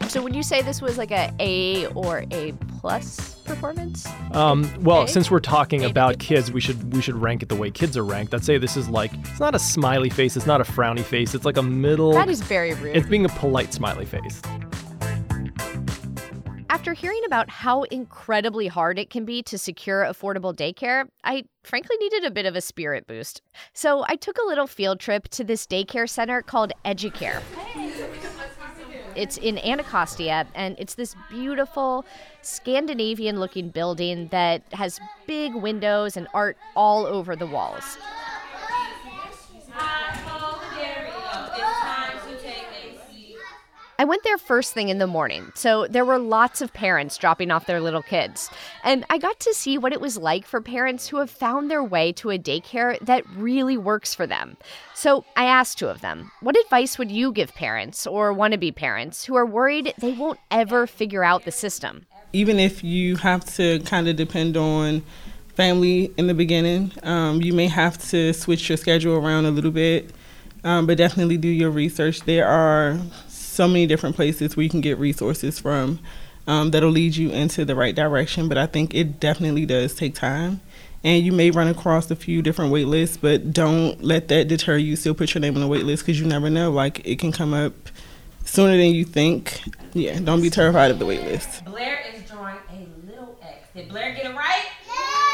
So, 0.09 0.23
would 0.23 0.35
you 0.37 0.43
say 0.43 0.63
this 0.63 0.81
was 0.81 0.97
like 0.99 1.11
a 1.11 1.31
A 1.41 1.87
or 1.89 2.25
A 2.31 2.53
plus 2.81 3.35
performance? 3.45 4.07
Um, 4.33 4.71
well, 4.81 5.01
Okay. 5.03 5.13
since 5.13 5.31
we're 5.31 5.41
talking 5.41 5.85
A 5.85 5.89
about 5.89 6.19
kids, 6.19 6.51
we 6.53 6.61
should 6.61 6.95
we 6.95 7.03
should 7.03 7.17
rank 7.17 7.43
it 7.43 7.49
the 7.49 7.57
way 7.57 7.71
kids 7.71 7.97
are 7.97 8.05
ranked. 8.05 8.33
I'd 8.33 8.45
say 8.45 8.57
this 8.57 8.77
is 8.77 8.89
like 8.89 9.13
it's 9.25 9.41
not 9.41 9.55
a 9.55 9.59
smiley 9.59 10.09
face, 10.09 10.37
it's 10.37 10.47
not 10.47 10.61
a 10.61 10.65
frowny 10.65 11.03
face, 11.03 11.35
it's 11.35 11.45
like 11.45 11.57
a 11.57 11.63
middle. 11.63 12.13
That 12.13 12.29
is 12.29 12.41
very 12.41 12.73
rude. 12.75 12.97
It's 12.97 13.09
being 13.09 13.25
a 13.25 13.29
polite 13.31 13.75
smiley 13.75 14.07
face. 14.07 14.41
After 16.71 16.93
hearing 16.93 17.23
about 17.27 17.49
how 17.51 17.83
incredibly 17.85 18.67
hard 18.69 18.99
it 18.99 19.11
can 19.11 19.25
be 19.25 19.43
to 19.45 19.57
secure 19.59 20.05
affordable 20.05 20.55
daycare, 20.55 21.05
I 21.25 21.45
frankly 21.65 21.97
needed 21.99 22.25
a 22.25 22.31
bit 22.31 22.45
of 22.47 22.55
a 22.55 22.61
spirit 22.61 23.07
boost. 23.07 23.41
So 23.73 24.05
I 24.09 24.17
took 24.17 24.37
a 24.39 24.47
little 24.47 24.67
field 24.67 25.01
trip 25.01 25.27
to 25.29 25.43
this 25.45 25.67
daycare 25.67 26.09
center 26.09 26.43
called 26.43 26.73
Educare. 26.85 27.41
It's 29.17 29.39
in 29.39 29.59
Anacostia, 29.59 30.47
and 30.55 30.77
it's 30.79 30.95
this 30.95 31.17
beautiful 31.31 32.05
Scandinavian 32.43 33.41
looking 33.41 33.71
building 33.71 34.29
that 34.29 34.63
has 34.73 35.01
big 35.27 35.55
windows 35.55 36.19
and 36.19 36.29
art 36.35 36.59
all 36.75 37.07
over 37.07 37.35
the 37.35 37.47
walls. 37.47 37.97
I 43.99 44.05
went 44.05 44.23
there 44.25 44.38
first 44.38 44.75
thing 44.75 44.88
in 44.88 44.99
the 44.99 45.07
morning, 45.07 45.53
so 45.55 45.87
there 45.87 46.05
were 46.05 46.19
lots 46.19 46.61
of 46.61 46.73
parents 46.73 47.17
dropping 47.17 47.50
off 47.50 47.67
their 47.67 47.81
little 47.81 48.03
kids. 48.03 48.50
And 48.85 49.05
I 49.11 49.19
got 49.19 49.41
to 49.41 49.55
see 49.55 49.79
what 49.79 49.93
it 49.93 50.00
was 50.00 50.17
like 50.17 50.47
for 50.47 50.61
parents 50.61 51.09
who 51.09 51.19
have 51.19 51.31
found 51.31 51.71
their 51.71 51.83
way 51.83 52.12
to 52.12 52.31
a 52.31 52.38
daycare 52.38 52.99
that 53.00 53.29
really 53.31 53.76
works 53.76 54.15
for 54.15 54.26
them. 54.26 54.57
So 54.95 55.25
I 55.37 55.47
asked 55.47 55.79
two 55.79 55.88
of 55.88 56.00
them, 56.00 56.31
what 56.41 56.57
advice 56.57 56.99
would 56.99 57.11
you 57.11 57.33
give 57.33 57.55
parents 57.55 58.07
or 58.07 58.35
wannabe 58.35 58.75
parents 58.75 59.25
who 59.25 59.35
are 59.35 59.47
worried 59.47 59.95
they 59.99 60.12
won't 60.12 60.41
ever 60.50 60.87
figure 60.87 61.25
out 61.25 61.45
the 61.45 61.53
system? 61.53 62.07
even 62.33 62.59
if 62.59 62.85
you 62.85 63.17
have 63.17 63.45
to 63.45 63.81
kind 63.81 64.09
of 64.09 64.17
depend 64.17 64.57
on 64.57 65.03
family 65.55 66.12
in 66.19 66.26
the 66.26 66.35
beginning, 66.35 66.93
um, 67.03 67.41
you 67.41 67.53
may 67.53 67.67
have 67.67 67.97
to 68.11 68.33
switch 68.35 68.69
your 68.69 68.76
schedule 68.76 69.15
around 69.15 69.47
a 69.47 69.50
little 69.50 69.71
bit, 69.71 70.11
um, 70.62 70.87
but 70.87 70.99
definitely 70.99 71.38
do 71.38 71.49
your 71.49 71.71
research. 71.71 72.21
There 72.23 72.47
are 72.47 73.00
so 73.57 73.67
many 73.67 73.87
different 73.87 74.15
places 74.15 74.57
where 74.57 74.65
you 74.65 74.71
can 74.71 74.83
get 74.83 74.99
resources 74.99 75.59
from 75.59 75.99
um, 76.47 76.71
that'll 76.71 76.91
lead 76.91 77.17
you 77.17 77.31
into 77.31 77.65
the 77.65 77.75
right 77.75 77.95
direction, 77.95 78.49
but 78.49 78.57
I 78.59 78.67
think 78.67 78.95
it 78.95 79.19
definitely 79.19 79.67
does 79.67 79.95
take 79.95 80.15
time. 80.15 80.61
And 81.03 81.25
you 81.25 81.33
may 81.33 81.51
run 81.51 81.69
across 81.69 82.11
a 82.11 82.17
few 82.17 82.43
different 82.43 82.73
wait 82.73 82.87
lists, 82.87 83.17
but 83.17 83.53
don't 83.53 84.03
let 84.03 84.29
that 84.29 84.49
deter 84.49 84.77
you. 84.77 84.97
Still 84.97 85.15
put 85.15 85.35
your 85.35 85.41
name 85.41 85.55
on 85.55 85.61
the 85.61 85.69
wait 85.69 85.85
list 85.85 86.04
because 86.04 86.21
you 86.21 86.26
never 86.26 86.50
know. 86.50 86.71
Like, 86.71 87.07
it 87.07 87.19
can 87.19 87.33
come 87.33 87.54
up 87.54 87.73
sooner 88.45 88.76
than 88.76 88.93
you 88.93 89.04
think. 89.04 89.61
Yeah, 89.93 90.19
don't 90.21 90.43
be 90.43 90.50
terrified 90.50 90.91
of 90.91 90.99
the 90.99 91.07
wait 91.07 91.23
list. 91.23 91.65
Blair 91.65 92.04
is 92.13 92.28
drawing 92.28 92.57
a 92.71 93.09
little 93.09 93.39
X. 93.43 93.69
Did 93.75 93.89
Blair 93.89 94.15
get 94.15 94.26
it 94.26 94.35
right? 94.35 94.65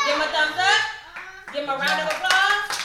Give 0.06 0.14
him 0.14 0.22
a 0.22 0.26
thumbs 0.26 0.56
up. 0.58 1.54
Give 1.54 1.62
him 1.64 1.70
a 1.70 1.76
round 1.76 2.00
of 2.00 2.08
applause. 2.08 2.78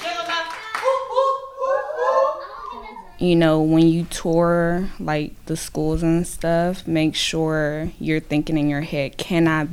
Give 0.00 0.12
him 0.12 0.20
a 0.20 0.40
whoop, 0.82 1.02
whoop, 1.10 1.36
whoop, 1.60 1.84
whoop. 1.96 3.05
You 3.18 3.34
know, 3.34 3.60
when 3.62 3.88
you 3.88 4.04
tour 4.04 4.90
like 5.00 5.32
the 5.46 5.56
schools 5.56 6.02
and 6.02 6.26
stuff, 6.26 6.86
make 6.86 7.14
sure 7.14 7.90
you're 7.98 8.20
thinking 8.20 8.58
in 8.58 8.68
your 8.68 8.82
head, 8.82 9.16
can 9.16 9.48
I 9.48 9.68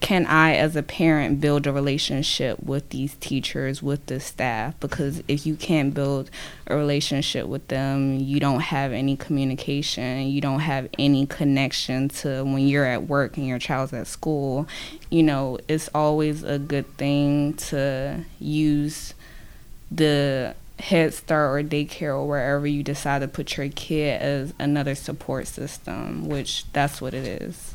can 0.00 0.26
I 0.26 0.54
as 0.54 0.76
a 0.76 0.82
parent 0.82 1.40
build 1.40 1.66
a 1.66 1.72
relationship 1.72 2.62
with 2.62 2.90
these 2.90 3.14
teachers, 3.14 3.82
with 3.82 4.06
the 4.06 4.20
staff? 4.20 4.78
Because 4.78 5.22
if 5.26 5.46
you 5.46 5.56
can't 5.56 5.94
build 5.94 6.30
a 6.66 6.76
relationship 6.76 7.46
with 7.46 7.66
them, 7.68 8.18
you 8.20 8.38
don't 8.38 8.60
have 8.60 8.92
any 8.92 9.16
communication, 9.16 10.28
you 10.28 10.40
don't 10.40 10.60
have 10.60 10.88
any 10.98 11.26
connection 11.26 12.08
to 12.10 12.44
when 12.44 12.68
you're 12.68 12.84
at 12.84 13.08
work 13.08 13.36
and 13.36 13.46
your 13.46 13.58
child's 13.58 13.92
at 13.92 14.06
school. 14.06 14.68
You 15.10 15.22
know, 15.22 15.58
it's 15.66 15.88
always 15.94 16.44
a 16.44 16.58
good 16.58 16.86
thing 16.96 17.54
to 17.54 18.24
use 18.38 19.14
the 19.90 20.54
Head 20.78 21.14
Start 21.14 21.58
or 21.58 21.68
daycare 21.68 22.14
or 22.14 22.26
wherever 22.26 22.66
you 22.66 22.82
decide 22.82 23.20
to 23.20 23.28
put 23.28 23.56
your 23.56 23.68
kid 23.68 24.20
as 24.20 24.54
another 24.58 24.94
support 24.94 25.46
system, 25.46 26.28
which 26.28 26.70
that's 26.72 27.00
what 27.00 27.14
it 27.14 27.26
is. 27.42 27.74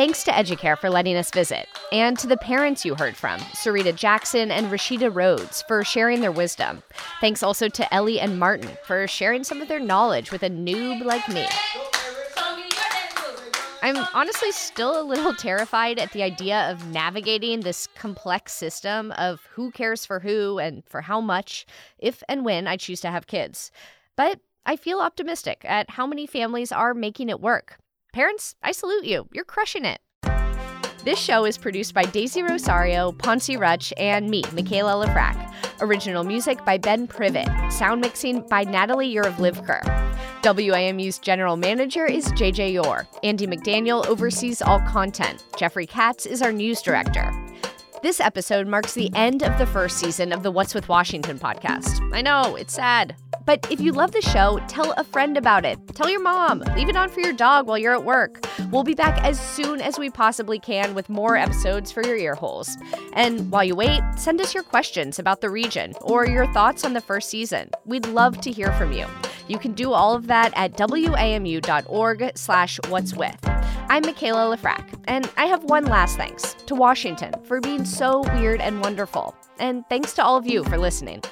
Thanks 0.00 0.24
to 0.24 0.30
Educare 0.30 0.78
for 0.78 0.88
letting 0.88 1.14
us 1.16 1.30
visit, 1.30 1.68
and 1.92 2.18
to 2.20 2.26
the 2.26 2.38
parents 2.38 2.86
you 2.86 2.94
heard 2.94 3.14
from, 3.14 3.38
Sarita 3.52 3.94
Jackson 3.94 4.50
and 4.50 4.68
Rashida 4.68 5.14
Rhodes, 5.14 5.60
for 5.68 5.84
sharing 5.84 6.22
their 6.22 6.32
wisdom. 6.32 6.82
Thanks 7.20 7.42
also 7.42 7.68
to 7.68 7.94
Elly 7.94 8.18
and 8.18 8.38
Martin 8.38 8.70
for 8.86 9.06
sharing 9.06 9.44
some 9.44 9.60
of 9.60 9.68
their 9.68 9.78
knowledge 9.78 10.32
with 10.32 10.42
a 10.42 10.48
noob 10.48 11.04
like 11.04 11.28
me. 11.28 11.46
I'm 13.82 14.06
honestly 14.14 14.52
still 14.52 14.98
a 14.98 15.04
little 15.04 15.34
terrified 15.34 15.98
at 15.98 16.12
the 16.12 16.22
idea 16.22 16.70
of 16.70 16.88
navigating 16.88 17.60
this 17.60 17.86
complex 17.94 18.54
system 18.54 19.12
of 19.18 19.46
who 19.50 19.70
cares 19.70 20.06
for 20.06 20.20
who 20.20 20.58
and 20.58 20.82
for 20.86 21.02
how 21.02 21.20
much, 21.20 21.66
if 21.98 22.22
and 22.26 22.42
when 22.42 22.66
I 22.66 22.78
choose 22.78 23.02
to 23.02 23.10
have 23.10 23.26
kids. 23.26 23.70
But 24.16 24.40
I 24.64 24.76
feel 24.76 25.00
optimistic 25.00 25.62
at 25.68 25.90
how 25.90 26.06
many 26.06 26.26
families 26.26 26.72
are 26.72 26.94
making 26.94 27.28
it 27.28 27.42
work. 27.42 27.76
Parents, 28.12 28.56
I 28.60 28.72
salute 28.72 29.04
you. 29.04 29.28
You're 29.32 29.44
crushing 29.44 29.84
it. 29.84 30.00
This 31.04 31.18
show 31.18 31.46
is 31.46 31.56
produced 31.56 31.94
by 31.94 32.02
Daisy 32.02 32.42
Rosario, 32.42 33.12
Ponce 33.12 33.48
Rutch, 33.56 33.92
and 33.96 34.28
me, 34.28 34.42
Mikaela 34.42 35.06
Lefrak. 35.06 35.80
Original 35.80 36.24
music 36.24 36.62
by 36.64 36.76
Ben 36.76 37.06
Privet. 37.06 37.48
Sound 37.72 38.00
mixing 38.00 38.46
by 38.48 38.64
Natalie 38.64 39.14
Urivlivker. 39.14 39.80
WAMU's 40.42 41.18
general 41.18 41.56
manager 41.56 42.04
is 42.04 42.26
JJ 42.32 42.72
Yore. 42.74 43.06
Andy 43.22 43.46
McDaniel 43.46 44.04
oversees 44.06 44.60
all 44.60 44.80
content. 44.80 45.44
Jeffrey 45.56 45.86
Katz 45.86 46.26
is 46.26 46.42
our 46.42 46.52
news 46.52 46.82
director. 46.82 47.32
This 48.02 48.18
episode 48.18 48.66
marks 48.66 48.94
the 48.94 49.10
end 49.14 49.42
of 49.42 49.58
the 49.58 49.66
first 49.66 49.98
season 49.98 50.32
of 50.32 50.42
the 50.42 50.50
What's 50.50 50.74
with 50.74 50.88
Washington 50.88 51.38
podcast. 51.38 52.00
I 52.14 52.22
know, 52.22 52.56
it's 52.56 52.72
sad. 52.72 53.14
But 53.44 53.70
if 53.70 53.78
you 53.78 53.92
love 53.92 54.12
the 54.12 54.22
show, 54.22 54.58
tell 54.68 54.92
a 54.92 55.04
friend 55.04 55.36
about 55.36 55.66
it. 55.66 55.78
Tell 55.88 56.08
your 56.08 56.22
mom. 56.22 56.60
Leave 56.74 56.88
it 56.88 56.96
on 56.96 57.10
for 57.10 57.20
your 57.20 57.34
dog 57.34 57.66
while 57.66 57.76
you're 57.76 57.92
at 57.92 58.04
work. 58.04 58.46
We'll 58.70 58.84
be 58.84 58.94
back 58.94 59.22
as 59.22 59.38
soon 59.38 59.82
as 59.82 59.98
we 59.98 60.08
possibly 60.08 60.58
can 60.58 60.94
with 60.94 61.10
more 61.10 61.36
episodes 61.36 61.92
for 61.92 62.02
your 62.02 62.16
ear 62.16 62.34
holes. 62.34 62.74
And 63.12 63.50
while 63.50 63.64
you 63.64 63.76
wait, 63.76 64.00
send 64.16 64.40
us 64.40 64.54
your 64.54 64.62
questions 64.62 65.18
about 65.18 65.42
the 65.42 65.50
region 65.50 65.92
or 66.00 66.26
your 66.26 66.50
thoughts 66.54 66.86
on 66.86 66.94
the 66.94 67.02
first 67.02 67.28
season. 67.28 67.70
We'd 67.84 68.06
love 68.06 68.40
to 68.40 68.50
hear 68.50 68.72
from 68.72 68.92
you. 68.92 69.06
You 69.46 69.58
can 69.58 69.72
do 69.72 69.92
all 69.92 70.14
of 70.14 70.26
that 70.28 70.54
at 70.56 70.72
wamu.org 70.78 72.32
slash 72.34 72.80
what's 72.88 73.14
with. 73.14 73.59
I'm 73.90 74.04
Mikaela 74.04 74.56
Lefrak, 74.56 75.02
and 75.08 75.28
I 75.36 75.46
have 75.46 75.64
one 75.64 75.84
last 75.84 76.16
thanks 76.16 76.54
to 76.66 76.76
Washington 76.76 77.34
for 77.42 77.60
being 77.60 77.84
so 77.84 78.20
weird 78.36 78.60
and 78.60 78.80
wonderful. 78.80 79.34
And 79.58 79.84
thanks 79.88 80.12
to 80.12 80.22
all 80.22 80.36
of 80.36 80.46
you 80.46 80.62
for 80.62 80.78
listening. 80.78 81.24